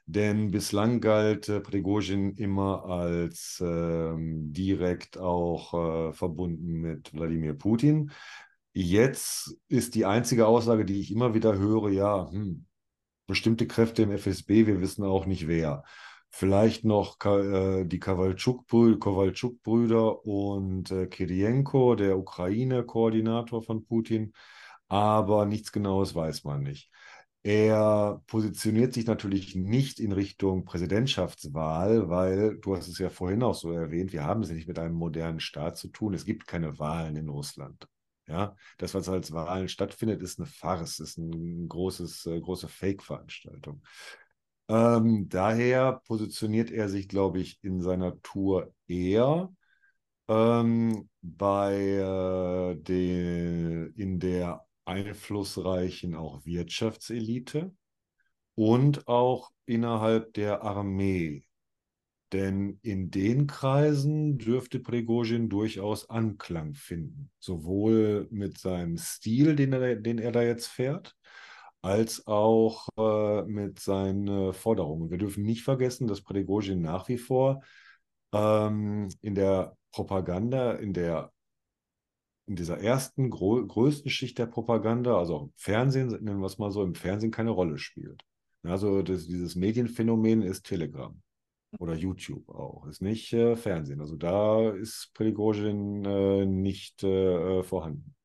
Denn 0.07 0.51
bislang 0.51 1.01
galt 1.01 1.49
äh, 1.49 1.59
Prigozhin 1.61 2.31
immer 2.33 2.85
als 2.85 3.61
ähm, 3.65 4.53
direkt 4.53 5.17
auch 5.17 6.09
äh, 6.09 6.13
verbunden 6.13 6.73
mit 6.73 7.13
Wladimir 7.13 7.55
Putin. 7.55 8.11
Jetzt 8.73 9.55
ist 9.67 9.95
die 9.95 10.05
einzige 10.05 10.47
Aussage, 10.47 10.85
die 10.85 10.99
ich 10.99 11.11
immer 11.11 11.33
wieder 11.33 11.57
höre, 11.57 11.89
ja, 11.89 12.29
hm, 12.31 12.65
bestimmte 13.27 13.67
Kräfte 13.67 14.03
im 14.03 14.11
FSB, 14.11 14.67
wir 14.67 14.81
wissen 14.81 15.03
auch 15.03 15.25
nicht 15.25 15.47
wer. 15.47 15.83
Vielleicht 16.29 16.83
noch 16.85 17.17
äh, 17.25 17.85
die 17.85 17.99
Kowalczuk-Brü- 17.99 18.99
Kowalczuk-Brüder 18.99 20.25
und 20.25 20.91
äh, 20.91 21.07
Kirienko, 21.07 21.95
der 21.95 22.17
Ukraine-Koordinator 22.17 23.63
von 23.63 23.85
Putin, 23.85 24.33
aber 24.87 25.45
nichts 25.45 25.71
Genaues 25.71 26.13
weiß 26.13 26.43
man 26.43 26.63
nicht. 26.63 26.91
Er 27.45 28.23
positioniert 28.25 28.95
sich 28.95 29.05
natürlich 29.05 29.55
nicht 29.55 29.99
in 29.99 30.11
Richtung 30.13 30.65
Präsidentschaftswahl, 30.65 32.09
weil 32.09 32.57
du 32.57 32.75
hast 32.75 32.87
es 32.87 32.97
ja 32.97 33.11
vorhin 33.11 33.43
auch 33.43 33.53
so 33.53 33.71
erwähnt, 33.71 34.13
wir 34.13 34.23
haben 34.23 34.41
es 34.41 34.49
ja 34.49 34.55
nicht 34.55 34.67
mit 34.67 34.79
einem 34.79 34.95
modernen 34.95 35.39
Staat 35.39 35.77
zu 35.77 35.89
tun. 35.89 36.15
Es 36.15 36.25
gibt 36.25 36.47
keine 36.47 36.79
Wahlen 36.79 37.15
in 37.15 37.29
Russland. 37.29 37.87
Ja, 38.27 38.55
das, 38.79 38.95
was 38.95 39.07
als 39.09 39.31
Wahlen 39.31 39.67
stattfindet, 39.69 40.23
ist 40.23 40.39
eine 40.39 40.47
Farce, 40.47 40.99
ist 40.99 41.19
ein 41.19 41.67
großes, 41.67 42.25
äh, 42.25 42.41
große 42.41 42.67
Fake-Veranstaltung. 42.67 43.83
Ähm, 44.67 45.29
daher 45.29 46.01
positioniert 46.07 46.71
er 46.71 46.89
sich, 46.89 47.07
glaube 47.07 47.39
ich, 47.41 47.59
in 47.63 47.79
seiner 47.79 48.19
Tour 48.23 48.73
eher 48.87 49.53
ähm, 50.27 51.09
bei 51.21 51.75
äh, 51.75 52.75
den, 52.75 53.93
in 53.95 54.19
der 54.19 54.64
einflussreichen 54.85 56.15
auch 56.15 56.45
Wirtschaftselite 56.45 57.73
und 58.55 59.07
auch 59.07 59.51
innerhalb 59.65 60.33
der 60.33 60.63
Armee. 60.63 61.43
Denn 62.31 62.79
in 62.81 63.11
den 63.11 63.47
Kreisen 63.47 64.37
dürfte 64.37 64.79
Prigozhin 64.79 65.47
durchaus 65.47 66.09
Anklang 66.09 66.73
finden, 66.73 67.31
sowohl 67.39 68.27
mit 68.31 68.57
seinem 68.57 68.97
Stil, 68.97 69.55
den 69.55 69.73
er, 69.73 69.95
den 69.95 70.17
er 70.17 70.31
da 70.31 70.41
jetzt 70.41 70.67
fährt, 70.67 71.15
als 71.81 72.25
auch 72.25 72.87
äh, 72.97 73.43
mit 73.43 73.79
seinen 73.79 74.27
äh, 74.27 74.53
Forderungen. 74.53 75.11
Wir 75.11 75.19
dürfen 75.19 75.43
nicht 75.43 75.63
vergessen, 75.63 76.07
dass 76.07 76.23
Prigozhin 76.23 76.81
nach 76.81 77.07
wie 77.09 77.19
vor 77.19 77.61
ähm, 78.33 79.07
in 79.21 79.35
der 79.35 79.77
Propaganda, 79.91 80.73
in 80.73 80.93
der 80.93 81.31
in 82.47 82.55
dieser 82.55 82.79
ersten 82.79 83.29
grö 83.29 83.65
größten 83.65 84.11
Schicht 84.11 84.37
der 84.37 84.45
Propaganda, 84.45 85.17
also 85.17 85.35
auch 85.35 85.43
im 85.43 85.53
Fernsehen, 85.55 86.07
nennen 86.07 86.39
wir 86.39 86.45
es 86.45 86.57
mal 86.57 86.71
so, 86.71 86.83
im 86.83 86.95
Fernsehen 86.95 87.31
keine 87.31 87.51
Rolle 87.51 87.77
spielt. 87.77 88.23
Also 88.63 89.01
das, 89.01 89.27
dieses 89.27 89.55
Medienphänomen 89.55 90.41
ist 90.41 90.65
Telegram 90.65 91.19
oder 91.79 91.93
YouTube 91.93 92.47
auch, 92.49 92.87
ist 92.87 93.01
nicht 93.01 93.33
äh, 93.33 93.55
Fernsehen. 93.55 93.99
Also 94.01 94.15
da 94.15 94.71
ist 94.71 95.11
Prigozhin 95.13 96.05
äh, 96.05 96.45
nicht 96.45 97.03
äh, 97.03 97.63
vorhanden. 97.63 98.15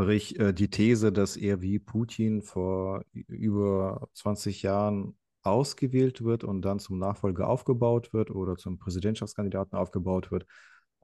Sprich, 0.00 0.38
äh, 0.38 0.52
die 0.52 0.68
These, 0.68 1.12
dass 1.12 1.36
er 1.36 1.60
wie 1.60 1.78
Putin 1.78 2.42
vor 2.42 3.04
über 3.12 4.08
20 4.14 4.62
Jahren 4.62 5.16
ausgewählt 5.42 6.22
wird 6.24 6.44
und 6.44 6.62
dann 6.62 6.78
zum 6.78 6.98
Nachfolger 6.98 7.48
aufgebaut 7.48 8.12
wird 8.12 8.30
oder 8.30 8.56
zum 8.56 8.78
Präsidentschaftskandidaten 8.78 9.76
aufgebaut 9.76 10.30
wird, 10.30 10.46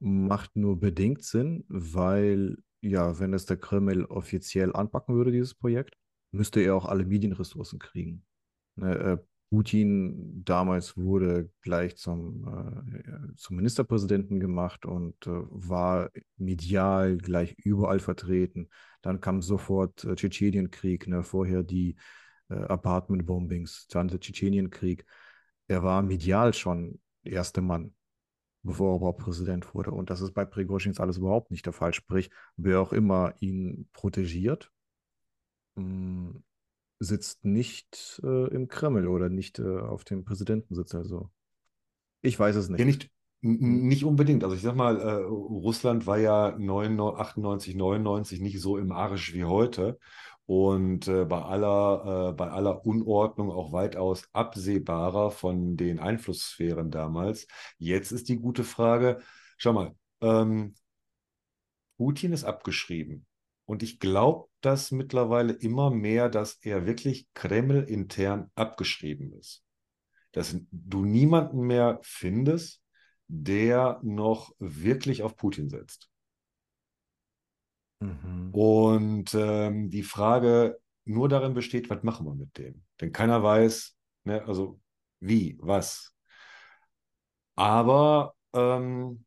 macht 0.00 0.56
nur 0.56 0.78
bedingt 0.78 1.22
Sinn, 1.22 1.64
weil 1.68 2.56
ja, 2.80 3.18
wenn 3.18 3.34
es 3.34 3.46
der 3.46 3.56
Kreml 3.56 4.04
offiziell 4.04 4.72
anpacken 4.74 5.14
würde, 5.14 5.32
dieses 5.32 5.54
Projekt, 5.54 5.96
müsste 6.30 6.60
er 6.60 6.76
auch 6.76 6.86
alle 6.86 7.04
Medienressourcen 7.04 7.78
kriegen. 7.78 8.24
Ne, 8.76 8.94
äh, 8.98 9.18
Putin 9.50 10.44
damals 10.44 10.96
wurde 10.96 11.50
gleich 11.62 11.96
zum, 11.96 12.44
äh, 12.46 13.34
zum 13.36 13.56
Ministerpräsidenten 13.56 14.40
gemacht 14.40 14.84
und 14.84 15.26
äh, 15.26 15.30
war 15.30 16.10
medial 16.36 17.16
gleich 17.16 17.54
überall 17.56 17.98
vertreten. 17.98 18.68
Dann 19.00 19.20
kam 19.20 19.40
sofort 19.40 20.04
äh, 20.04 20.14
Tschetschenienkrieg, 20.14 21.08
ne, 21.08 21.22
vorher 21.22 21.62
die 21.62 21.96
äh, 22.50 22.56
Apartment-Bombings, 22.56 23.86
dann 23.88 24.08
der 24.08 24.20
Tschetschenienkrieg. 24.20 25.06
Er 25.66 25.82
war 25.82 26.02
medial 26.02 26.52
schon 26.52 27.00
der 27.24 27.32
erste 27.32 27.62
Mann 27.62 27.94
bevor 28.62 28.92
er 28.92 28.96
überhaupt 28.96 29.20
Präsident 29.20 29.74
wurde. 29.74 29.90
Und 29.92 30.10
das 30.10 30.20
ist 30.20 30.32
bei 30.34 30.44
Prigozhin 30.44 30.92
jetzt 30.92 31.00
alles 31.00 31.18
überhaupt 31.18 31.50
nicht 31.50 31.66
der 31.66 31.72
Fall. 31.72 31.94
Sprich, 31.94 32.30
wer 32.56 32.80
auch 32.80 32.92
immer 32.92 33.34
ihn 33.40 33.88
protegiert, 33.92 34.72
mh, 35.76 36.40
sitzt 37.00 37.44
nicht 37.44 38.20
äh, 38.24 38.48
im 38.54 38.68
Kreml 38.68 39.08
oder 39.08 39.28
nicht 39.30 39.58
äh, 39.58 39.80
auf 39.80 40.04
dem 40.04 40.24
Präsidentensitz. 40.24 40.94
Also, 40.94 41.30
ich 42.22 42.38
weiß 42.40 42.56
es 42.56 42.68
Ja, 42.76 42.84
nicht. 42.84 42.84
nicht, 42.84 43.10
Hm? 43.42 43.88
nicht 43.88 44.04
unbedingt. 44.04 44.44
Also 44.44 44.54
ich 44.56 44.62
sag 44.62 44.74
mal, 44.76 45.00
äh, 45.00 45.12
Russland 45.24 46.06
war 46.06 46.18
ja 46.18 46.56
99, 46.58 47.20
98, 47.20 47.74
99 47.76 48.40
nicht 48.40 48.60
so 48.60 48.78
im 48.78 48.92
Arsch 48.92 49.34
wie 49.34 49.44
heute. 49.44 49.98
Und 50.48 51.08
äh, 51.08 51.26
bei 51.26 51.42
aller, 51.42 52.30
äh, 52.30 52.32
bei 52.32 52.50
aller 52.50 52.86
Unordnung 52.86 53.50
auch 53.50 53.70
weitaus 53.72 54.26
absehbarer 54.32 55.30
von 55.30 55.76
den 55.76 55.98
Einflusssphären 55.98 56.90
damals. 56.90 57.46
Jetzt 57.76 58.12
ist 58.12 58.30
die 58.30 58.38
gute 58.38 58.64
Frage, 58.64 59.20
schau 59.58 59.74
mal, 59.74 59.94
ähm, 60.22 60.74
Putin 61.98 62.32
ist 62.32 62.44
abgeschrieben. 62.44 63.26
Und 63.66 63.82
ich 63.82 64.00
glaube, 64.00 64.48
dass 64.62 64.90
mittlerweile 64.90 65.52
immer 65.52 65.90
mehr, 65.90 66.30
dass 66.30 66.54
er 66.62 66.86
wirklich 66.86 67.28
Kreml-intern 67.34 68.50
abgeschrieben 68.54 69.34
ist. 69.34 69.62
Dass 70.32 70.56
du 70.70 71.04
niemanden 71.04 71.66
mehr 71.66 72.00
findest, 72.02 72.80
der 73.26 74.00
noch 74.02 74.54
wirklich 74.58 75.22
auf 75.22 75.36
Putin 75.36 75.68
setzt. 75.68 76.08
Mhm. 78.00 78.50
Und 78.52 79.34
ähm, 79.34 79.90
die 79.90 80.02
Frage 80.02 80.78
nur 81.04 81.28
darin 81.28 81.54
besteht, 81.54 81.90
was 81.90 82.02
machen 82.02 82.26
wir 82.26 82.34
mit 82.34 82.56
dem? 82.58 82.82
Denn 83.00 83.12
keiner 83.12 83.42
weiß, 83.42 83.96
ne, 84.24 84.44
also 84.46 84.80
wie, 85.20 85.58
was. 85.60 86.12
Aber 87.56 88.34
ähm, 88.52 89.24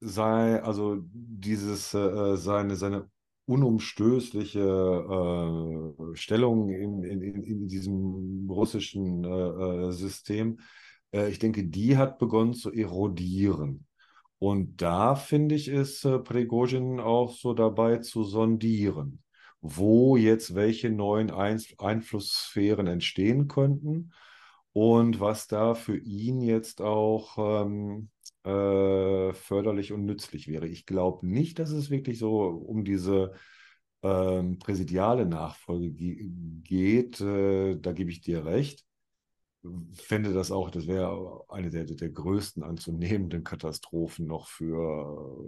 sei, 0.00 0.62
also 0.62 0.98
dieses, 1.12 1.94
äh, 1.94 2.36
seine, 2.36 2.76
seine 2.76 3.10
unumstößliche 3.46 4.60
äh, 4.60 6.16
Stellung 6.16 6.68
in, 6.70 7.02
in, 7.02 7.22
in, 7.22 7.42
in 7.42 7.68
diesem 7.68 8.48
russischen 8.48 9.24
äh, 9.24 9.28
äh, 9.88 9.92
System, 9.92 10.60
äh, 11.12 11.28
ich 11.28 11.38
denke, 11.38 11.64
die 11.64 11.96
hat 11.96 12.18
begonnen 12.18 12.54
zu 12.54 12.72
erodieren. 12.72 13.86
Und 14.42 14.82
da 14.82 15.14
finde 15.14 15.54
ich, 15.54 15.68
ist 15.68 16.04
äh, 16.04 16.18
Prigozhin 16.18 16.98
auch 16.98 17.32
so 17.32 17.54
dabei 17.54 17.98
zu 17.98 18.24
sondieren, 18.24 19.22
wo 19.60 20.16
jetzt 20.16 20.56
welche 20.56 20.90
neuen 20.90 21.30
Einf 21.30 21.72
Einflusssphären 21.78 22.88
entstehen 22.88 23.46
könnten 23.46 24.12
und 24.72 25.20
was 25.20 25.46
da 25.46 25.76
für 25.76 25.96
ihn 25.96 26.40
jetzt 26.40 26.82
auch 26.82 27.38
ähm, 27.38 28.08
äh, 28.42 29.32
förderlich 29.32 29.92
und 29.92 30.06
nützlich 30.06 30.48
wäre. 30.48 30.66
Ich 30.66 30.86
glaube 30.86 31.24
nicht, 31.24 31.60
dass 31.60 31.70
es 31.70 31.88
wirklich 31.90 32.18
so 32.18 32.40
um 32.40 32.84
diese 32.84 33.34
ähm, 34.02 34.58
präsidiale 34.58 35.24
Nachfolge 35.24 35.92
ge 35.92 36.30
geht. 36.64 37.20
Äh, 37.20 37.76
da 37.76 37.92
gebe 37.92 38.10
ich 38.10 38.22
dir 38.22 38.44
recht. 38.44 38.84
Fände 39.92 40.32
das 40.32 40.50
auch, 40.50 40.70
das 40.70 40.86
wäre 40.88 41.44
eine 41.48 41.70
der, 41.70 41.84
der 41.84 42.08
größten 42.10 42.62
anzunehmenden 42.64 43.44
Katastrophen 43.44 44.26
noch 44.26 44.48
für 44.48 45.46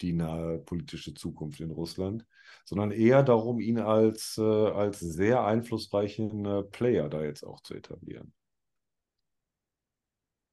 die 0.00 0.12
nahe 0.14 0.58
politische 0.58 1.12
Zukunft 1.12 1.60
in 1.60 1.70
Russland, 1.70 2.24
sondern 2.64 2.90
eher 2.90 3.22
darum, 3.22 3.60
ihn 3.60 3.78
als, 3.78 4.38
äh, 4.38 4.42
als 4.42 5.00
sehr 5.00 5.44
einflussreichen 5.44 6.44
äh, 6.46 6.62
Player 6.62 7.08
da 7.10 7.22
jetzt 7.22 7.44
auch 7.44 7.60
zu 7.60 7.74
etablieren. 7.74 8.32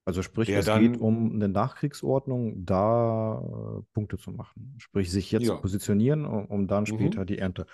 Also 0.07 0.21
sprich, 0.21 0.47
Der 0.47 0.59
es 0.59 0.65
dann- 0.65 0.81
geht 0.81 0.99
um 1.01 1.33
eine 1.33 1.47
Nachkriegsordnung, 1.47 2.65
da 2.65 3.39
äh, 3.39 3.81
Punkte 3.93 4.17
zu 4.17 4.31
machen. 4.31 4.75
Sprich, 4.79 5.11
sich 5.11 5.31
jetzt 5.31 5.47
Ja. 5.47 5.55
positionieren, 5.55 6.25
um, 6.25 6.45
um 6.45 6.67
dann 6.67 6.83
Mhm. 6.83 6.87
später 6.87 7.25
die 7.25 7.39
Ernte 7.39 7.65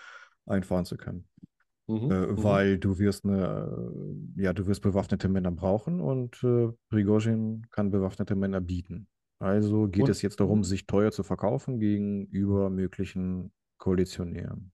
einfahren 0.46 0.86
zu 0.86 0.96
können. 0.98 1.28
Mhm, 1.92 2.12
Äh, 2.12 2.28
mhm. 2.28 2.44
weil 2.44 2.78
du 2.80 2.98
wirst 3.00 3.26
eine, 3.26 3.94
äh, 4.38 4.42
ja, 4.44 4.54
du 4.54 4.66
wirst 4.68 4.82
bewaffnete 4.82 5.28
Männer 5.30 5.52
brauchen 5.52 6.00
und 6.00 6.42
äh, 6.44 6.70
Prigozhin 6.90 7.68
kann 7.70 7.92
bewaffnete 7.92 8.36
Männer 8.36 8.62
bieten. 8.62 9.08
Also 9.40 9.88
geht 9.88 10.04
Und- 10.04 10.10
es 10.10 10.22
jetzt 10.22 10.40
darum, 10.40 10.64
sich 10.64 10.86
teuer 10.86 11.12
zu 11.12 11.24
verkaufen 11.24 11.80
gegenüber 11.80 12.70
möglichen 12.70 13.52
Koalitionären, 13.80 14.72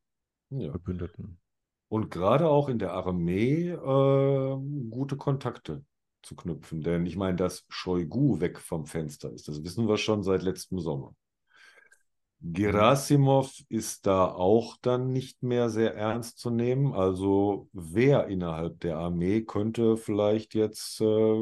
Ja. 0.49 0.71
Verbündeten. 0.71 1.39
Und 1.89 2.11
gerade 2.11 2.47
auch 2.49 2.67
in 2.69 2.79
der 2.79 2.91
Armee 2.93 3.69
äh, 3.69 4.57
gute 4.89 5.15
Kontakte 5.15 5.85
zu 6.21 6.35
knüpfen. 6.35 6.81
Denn 6.81 7.05
ich 7.05 7.15
meine, 7.15 7.37
dass 7.37 7.63
Shoigu 7.69 8.41
weg 8.41 8.59
vom 8.59 8.85
Fenster 8.85 9.31
ist, 9.31 9.47
das 9.47 9.63
wissen 9.63 9.87
wir 9.87 9.97
schon 9.97 10.21
seit 10.23 10.43
letztem 10.43 10.79
Sommer. 10.79 11.15
Gerasimov 12.39 13.51
ist 13.67 14.05
da 14.05 14.25
auch 14.25 14.77
dann 14.81 15.11
nicht 15.11 15.41
mehr 15.41 15.69
sehr 15.69 15.95
ernst 15.95 16.37
zu 16.37 16.49
nehmen. 16.49 16.93
Also 16.93 17.67
wer 17.73 18.27
innerhalb 18.27 18.79
der 18.81 18.97
Armee 18.97 19.41
könnte 19.41 19.97
vielleicht 19.97 20.53
jetzt 20.53 21.01
äh, 21.01 21.35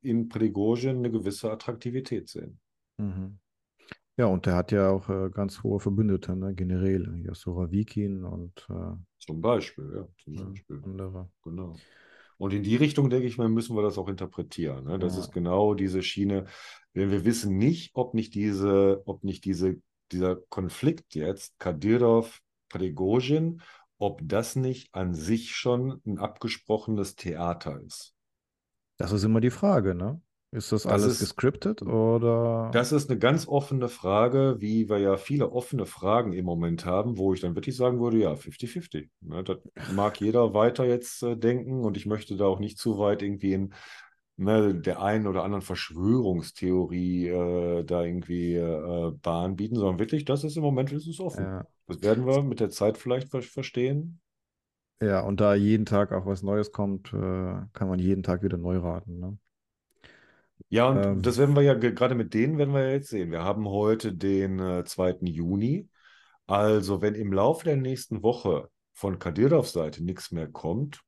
in 0.00 0.28
Prigozhin 0.28 0.98
eine 0.98 1.10
gewisse 1.10 1.50
Attraktivität 1.50 2.28
sehen. 2.28 2.58
Mhm. 2.98 3.38
Ja, 4.16 4.26
und 4.26 4.44
der 4.46 4.56
hat 4.56 4.72
ja 4.72 4.90
auch 4.90 5.08
äh, 5.08 5.30
ganz 5.30 5.62
hohe 5.62 5.80
Verbündete, 5.80 6.36
ne? 6.36 6.54
Generäle, 6.54 7.14
hier 7.14 7.34
Surovikin 7.34 8.24
und 8.24 8.66
äh, 8.68 8.96
Zum 9.18 9.40
Beispiel, 9.40 9.90
ja, 9.96 10.08
zum 10.22 10.34
ja, 10.34 10.44
Beispiel. 10.44 10.80
andere. 10.84 11.30
Genau. 11.42 11.74
Und 12.38 12.52
in 12.52 12.62
die 12.62 12.76
Richtung, 12.76 13.08
denke 13.08 13.26
ich 13.26 13.38
mal, 13.38 13.48
müssen 13.48 13.76
wir 13.76 13.82
das 13.82 13.98
auch 13.98 14.08
interpretieren. 14.08 14.84
Ne? 14.84 14.98
Das 14.98 15.14
Ja. 15.14 15.20
ist 15.20 15.32
genau 15.32 15.74
diese 15.74 16.02
Schiene, 16.02 16.46
denn 16.94 17.10
wir 17.10 17.24
wissen 17.24 17.56
nicht, 17.56 17.92
ob 17.94 18.14
nicht 18.14 18.34
diese, 18.34 19.02
ob 19.06 19.24
nicht 19.24 19.44
diese, 19.44 19.80
dieser 20.12 20.36
Konflikt 20.36 21.14
jetzt, 21.14 21.58
Kadyrov, 21.58 22.40
Prigozhin, 22.68 23.60
ob 23.98 24.20
das 24.24 24.56
nicht 24.56 24.94
an 24.94 25.14
sich 25.14 25.54
schon 25.54 26.00
ein 26.06 26.18
abgesprochenes 26.18 27.14
Theater 27.16 27.80
ist. 27.80 28.14
Das 28.98 29.12
ist 29.12 29.24
immer 29.24 29.40
die 29.40 29.50
Frage, 29.50 29.94
ne? 29.94 30.20
Ist 30.54 30.70
das, 30.70 30.82
Das 30.82 30.92
alles 30.92 31.12
ist- 31.14 31.20
gescriptet 31.20 31.80
oder? 31.80 32.70
Das 32.74 32.92
ist 32.92 33.08
eine 33.08 33.18
ganz 33.18 33.48
offene 33.48 33.88
Frage, 33.88 34.56
wie 34.58 34.88
wir 34.90 34.98
ja 34.98 35.16
viele 35.16 35.50
offene 35.50 35.86
Fragen 35.86 36.34
im 36.34 36.44
Moment 36.44 36.84
haben, 36.84 37.16
wo 37.16 37.32
ich 37.32 37.40
dann 37.40 37.54
wirklich 37.54 37.74
sagen 37.74 38.00
würde, 38.00 38.18
ja, 38.18 38.36
50-50. 38.36 39.08
Ne, 39.22 39.42
das 39.44 39.58
mag 39.94 40.20
jeder 40.20 40.52
weiter 40.52 40.84
jetzt 40.84 41.22
äh, 41.22 41.36
denken 41.38 41.84
und 41.84 41.96
ich 41.96 42.04
möchte 42.04 42.36
da 42.36 42.44
auch 42.44 42.58
nicht 42.58 42.76
zu 42.78 42.98
weit 42.98 43.22
irgendwie 43.22 43.54
in 43.54 43.72
ne, 44.44 44.74
der 44.74 45.02
einen 45.02 45.26
oder 45.26 45.44
anderen 45.44 45.62
Verschwörungstheorie 45.62 47.28
äh, 47.28 47.84
da 47.84 48.02
irgendwie 48.04 48.54
äh, 48.56 49.12
Bahn 49.22 49.56
bieten, 49.56 49.76
sondern 49.76 49.98
wirklich, 49.98 50.24
das 50.24 50.44
ist 50.44 50.56
im 50.56 50.62
Moment 50.62 50.92
ist 50.92 51.06
es 51.06 51.20
offen. 51.20 51.52
ja. 51.52 51.66
Das 51.86 52.02
werden 52.02 52.26
wir 52.26 52.42
mit 52.42 52.60
der 52.60 52.70
Zeit 52.70 52.98
vielleicht 52.98 53.30
ver 53.30 53.42
verstehen. 53.42 54.20
Ja, 55.02 55.20
und 55.20 55.40
da 55.40 55.54
jeden 55.54 55.84
Tag 55.84 56.12
auch 56.12 56.24
was 56.26 56.42
Neues 56.42 56.70
kommt, 56.72 57.12
äh, 57.12 57.16
kann 57.16 57.88
man 57.88 57.98
jeden 57.98 58.22
Tag 58.22 58.42
wieder 58.42 58.56
neu 58.56 58.78
raten, 58.78 59.18
ne? 59.18 59.38
Ja, 60.68 60.88
und 60.88 61.06
Ähm, 61.06 61.26
das 61.26 61.38
werden 61.38 61.54
wir 61.54 61.62
ja 61.62 61.74
ge- 61.74 61.92
gerade 61.92 62.14
mit 62.14 62.32
denen 62.34 62.56
werden 62.58 62.72
wir 62.74 62.82
ja 62.86 62.92
jetzt 62.92 63.08
sehen. 63.10 63.30
Wir 63.30 63.42
haben 63.44 63.68
heute 63.68 64.12
den 64.14 64.58
äh, 64.58 64.84
2. 64.84 65.26
Juni. 65.26 65.88
Also, 66.46 67.02
wenn 67.02 67.14
im 67.14 67.32
Laufe 67.32 67.64
der 67.64 67.76
nächsten 67.76 68.22
Woche 68.22 68.70
von 68.94 69.18
Kadyrovs 69.18 69.72
Seite 69.72 70.04
nichts 70.04 70.32
mehr 70.32 70.48
kommt, 70.50 71.02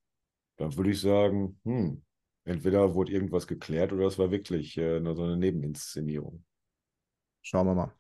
dann 0.59 0.77
würde 0.77 0.91
ich 0.93 1.01
sagen, 1.01 1.61
hm, 1.65 2.03
entweder 2.45 2.95
wurde 2.95 3.13
irgendwas 3.13 3.47
geklärt 3.47 3.93
oder 3.93 4.07
es 4.07 4.19
war 4.19 4.31
wirklich 4.31 4.77
äh, 4.79 5.01
nur 5.01 5.15
so 5.17 5.23
eine 5.25 5.37
Nebeninszenierung. 5.37 6.45
Schauen 7.43 7.67
wir 7.69 7.75
mal. 7.75 7.93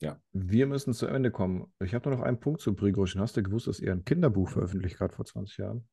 Ja. 0.00 0.20
Wir 0.32 0.66
müssen 0.66 0.92
zu 0.94 1.06
Ende 1.06 1.30
kommen. 1.30 1.72
Ich 1.82 1.94
habe 1.94 2.08
nur 2.10 2.18
noch 2.18 2.24
einen 2.24 2.40
Punkt 2.40 2.60
zu 2.60 2.74
Prigozhin. 2.74 3.20
Hast 3.20 3.36
du 3.36 3.42
gewusst, 3.42 3.66
dass 3.66 3.80
er 3.80 3.92
ein 3.92 4.04
Kinderbuch 4.04 4.48
veröffentlicht 4.50 5.00
hat 5.00 5.14
vor 5.14 5.24
20 5.24 5.58
Jahren? 5.58 5.88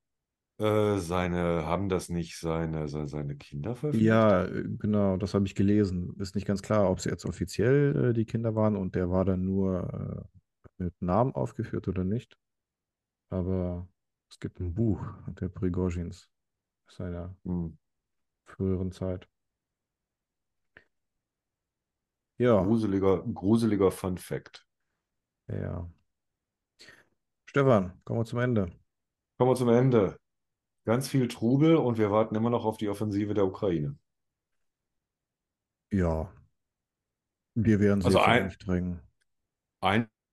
Äh, 0.59 0.97
seine, 0.99 1.65
haben 1.65 1.89
das 1.89 2.09
nicht 2.09 2.37
seine, 2.37 2.87
se- 2.87 3.07
seine 3.07 3.35
Kinder 3.35 3.75
veröffentlicht? 3.75 4.05
Ja, 4.07 4.45
äh, 4.45 4.63
genau, 4.79 5.17
das 5.17 5.33
habe 5.33 5.45
ich 5.45 5.55
gelesen. 5.55 6.15
Ist 6.19 6.35
nicht 6.35 6.45
ganz 6.47 6.61
klar, 6.61 6.89
ob 6.89 6.99
es 6.99 7.05
jetzt 7.05 7.25
offiziell 7.25 8.09
äh, 8.11 8.13
die 8.13 8.25
Kinder 8.25 8.55
waren 8.55 8.75
und 8.75 8.95
der 8.95 9.09
war 9.09 9.25
dann 9.25 9.43
nur 9.45 10.29
äh, 10.77 10.83
mit 10.83 11.01
Namen 11.01 11.33
aufgeführt 11.33 11.87
oder 11.87 12.03
nicht. 12.03 12.37
Aber 13.29 13.89
es 14.31 14.39
gibt 14.39 14.61
ein 14.61 14.73
Buch 14.73 15.01
der 15.41 15.49
Prigozhins 15.49 16.30
seiner 16.95 17.35
Hm. 17.43 17.77
früheren 18.45 18.91
Zeit. 18.91 19.27
Ja, 22.37 22.61
Gruseliger, 22.63 23.23
gruseliger 23.23 23.91
Fun 23.91 24.17
Fact. 24.17 24.65
ja. 25.47 25.89
Stefan, 27.45 28.01
kommen 28.05 28.21
wir 28.21 28.25
zum 28.25 28.39
Ende. 28.39 28.71
Kommen 29.37 29.51
wir 29.51 29.55
zum 29.55 29.67
Ende. 29.69 30.17
Ganz 30.85 31.09
viel 31.09 31.27
Trubel 31.27 31.75
und 31.75 31.97
wir 31.97 32.09
warten 32.09 32.33
immer 32.35 32.49
noch 32.49 32.63
auf 32.63 32.77
die 32.77 32.87
Offensive 32.87 33.33
der 33.33 33.45
Ukraine. 33.45 33.97
Ja, 35.91 36.33
wir 37.55 37.79
werden 37.81 37.99
sie 38.01 38.05
Also 38.07 38.19
ein- 38.21 38.45
nicht 38.45 38.65
drängen. 38.65 39.01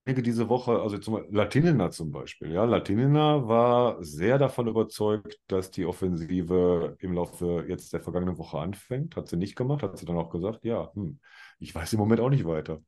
Einige 0.09 0.23
diese 0.23 0.49
Woche, 0.49 0.81
also 0.81 0.97
zum 0.97 1.23
Latinina 1.29 1.91
zum 1.91 2.11
Beispiel, 2.11 2.51
ja, 2.51 2.63
Latinina 2.65 3.47
war 3.47 4.03
sehr 4.03 4.37
davon 4.39 4.67
überzeugt, 4.67 5.39
dass 5.47 5.71
die 5.71 5.85
Offensive 5.85 6.95
im 6.99 7.13
Laufe 7.13 7.65
jetzt 7.67 7.93
der 7.93 7.99
vergangenen 8.01 8.37
Woche 8.37 8.57
anfängt. 8.59 9.15
Hat 9.17 9.27
sie 9.27 9.37
nicht 9.37 9.55
gemacht, 9.55 9.83
hat 9.83 9.97
sie 9.97 10.05
dann 10.05 10.17
auch 10.17 10.29
gesagt, 10.29 10.63
ja, 10.65 10.89
hm, 10.95 11.19
ich 11.59 11.75
weiß 11.75 11.93
im 11.93 11.99
Moment 11.99 12.21
auch 12.21 12.29
nicht 12.29 12.45
weiter. 12.45 12.81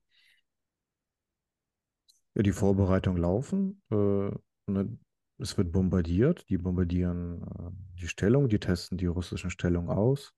Ja, 2.35 2.43
die 2.43 2.51
Vorbereitungen 2.51 3.21
laufen. 3.21 3.81
Äh, 3.91 3.95
ne, 4.71 4.97
es 5.37 5.57
wird 5.57 5.71
bombardiert. 5.71 6.45
Die 6.49 6.57
bombardieren 6.57 7.41
äh, 7.43 7.71
die 8.01 8.07
Stellung, 8.07 8.49
die 8.49 8.59
testen 8.59 8.97
die 8.97 9.05
russischen 9.07 9.49
Stellungen 9.49 9.89
aus. 9.89 10.33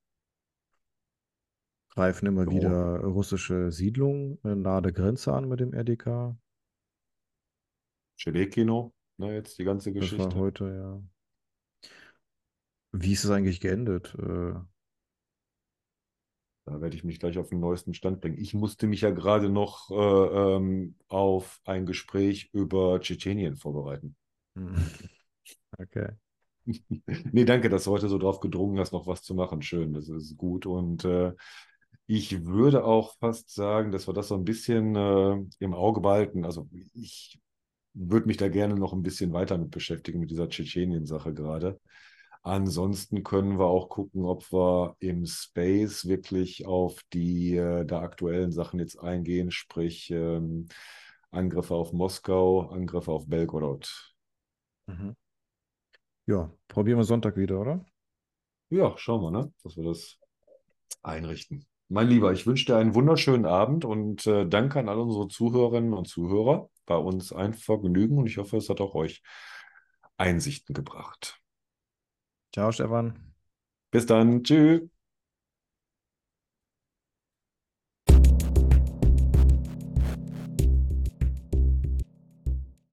Greifen 1.91 2.25
immer 2.27 2.49
Ja. 2.49 2.51
wieder 2.51 2.99
russische 2.99 3.71
Siedlungen 3.71 4.37
äh, 4.43 4.53
nahe 4.53 4.81
der 4.81 4.91
Grenze 4.91 5.31
an 5.31 5.47
mit 5.47 5.61
dem 5.61 5.73
RDK. 5.73 6.35
Celekino, 8.17 8.93
ne, 9.17 9.33
jetzt 9.35 9.57
die 9.59 9.63
ganze 9.63 9.93
Das 9.97 10.17
war 10.19 10.31
Geschichte. 10.31 10.35
heute, 10.35 10.65
ja. 10.69 11.01
Wie 12.93 13.11
ist 13.11 13.25
es 13.25 13.29
eigentlich 13.31 13.59
geendet? 13.59 14.15
Äh, 14.17 14.53
Da 16.65 16.79
werde 16.81 16.95
ich 16.95 17.03
mich 17.05 17.19
gleich 17.19 17.37
auf 17.37 17.49
den 17.49 17.59
neuesten 17.61 17.93
Stand 17.93 18.19
bringen. 18.21 18.37
Ich 18.37 18.53
musste 18.53 18.87
mich 18.87 19.01
ja 19.01 19.11
gerade 19.11 19.49
noch 19.49 19.89
äh, 19.91 19.95
ähm, 20.55 20.95
auf 21.09 21.59
ein 21.65 21.85
Gespräch 21.85 22.49
über 22.53 22.99
Tschetschenien 23.01 23.55
vorbereiten. 23.57 24.15
hm. 24.55 24.73
Okay. 25.81 26.07
Nee, 27.31 27.45
danke, 27.45 27.69
dass 27.69 27.83
du 27.85 27.91
heute 27.91 28.07
so 28.09 28.17
drauf 28.17 28.39
gedrungen 28.39 28.79
hast, 28.79 28.93
noch 28.93 29.07
was 29.07 29.21
zu 29.23 29.35
machen. 29.35 29.61
Schön, 29.61 29.93
das 29.93 30.07
ist 30.09 30.37
gut. 30.37 30.65
Und 30.65 31.03
äh, 31.05 31.33
ich 32.07 32.45
würde 32.45 32.83
auch 32.85 33.15
fast 33.19 33.53
sagen, 33.53 33.91
dass 33.91 34.07
wir 34.07 34.13
das 34.13 34.29
so 34.29 34.35
ein 34.35 34.45
bisschen 34.45 34.95
äh, 34.95 35.37
im 35.59 35.73
Auge 35.73 36.01
behalten. 36.01 36.45
Also 36.45 36.69
ich 36.93 37.39
würde 37.93 38.27
mich 38.27 38.37
da 38.37 38.49
gerne 38.49 38.75
noch 38.75 38.93
ein 38.93 39.03
bisschen 39.03 39.33
weiter 39.33 39.57
mit 39.57 39.71
beschäftigen, 39.71 40.19
mit 40.19 40.31
dieser 40.31 40.49
Tschetschenien-Sache 40.49 41.33
gerade. 41.33 41.79
Ansonsten 42.41 43.23
können 43.23 43.57
wir 43.57 43.67
auch 43.67 43.87
gucken, 43.87 44.25
ob 44.25 44.51
wir 44.51 44.97
im 44.99 45.25
Space 45.25 46.07
wirklich 46.07 46.65
auf 46.65 46.99
die 47.13 47.55
äh, 47.55 47.85
da 47.85 48.01
aktuellen 48.01 48.51
Sachen 48.51 48.79
jetzt 48.79 48.99
eingehen, 48.99 49.49
sprich 49.49 50.11
ähm, 50.11 50.67
Angriffe 51.31 51.73
auf 51.73 51.93
Moskau, 51.93 52.67
Angriffe 52.69 53.11
auf 53.11 53.27
Belgorod. 53.27 54.13
Mhm. 54.87 55.15
Ja, 56.25 56.51
probieren 56.67 56.97
wir 56.97 57.05
Sonntag 57.05 57.37
wieder, 57.37 57.61
oder? 57.61 57.85
Ja, 58.69 58.97
schauen 58.97 59.21
wir, 59.21 59.31
ne? 59.31 59.53
dass 59.63 59.77
wir 59.77 59.83
das 59.83 60.19
einrichten. 61.01 61.65
Mein 61.87 62.07
Lieber, 62.07 62.33
ich 62.33 62.45
wünsche 62.45 62.65
dir 62.65 62.77
einen 62.77 62.95
wunderschönen 62.95 63.45
Abend 63.45 63.85
und 63.85 64.25
äh, 64.25 64.47
danke 64.47 64.79
an 64.79 64.89
alle 64.89 65.01
unsere 65.01 65.27
Zuhörerinnen 65.27 65.93
und 65.93 66.07
Zuhörer. 66.07 66.69
Bei 66.85 66.95
uns 66.95 67.31
ein 67.33 67.53
Vergnügen 67.53 68.17
und 68.17 68.27
ich 68.27 68.37
hoffe, 68.37 68.57
es 68.57 68.69
hat 68.69 68.81
auch 68.81 68.95
euch 68.95 69.21
Einsichten 70.17 70.73
gebracht. 70.73 71.39
Ciao, 72.53 72.71
Stefan. 72.71 73.33
Bis 73.91 74.05
dann. 74.05 74.43
Tschüss. 74.43 74.92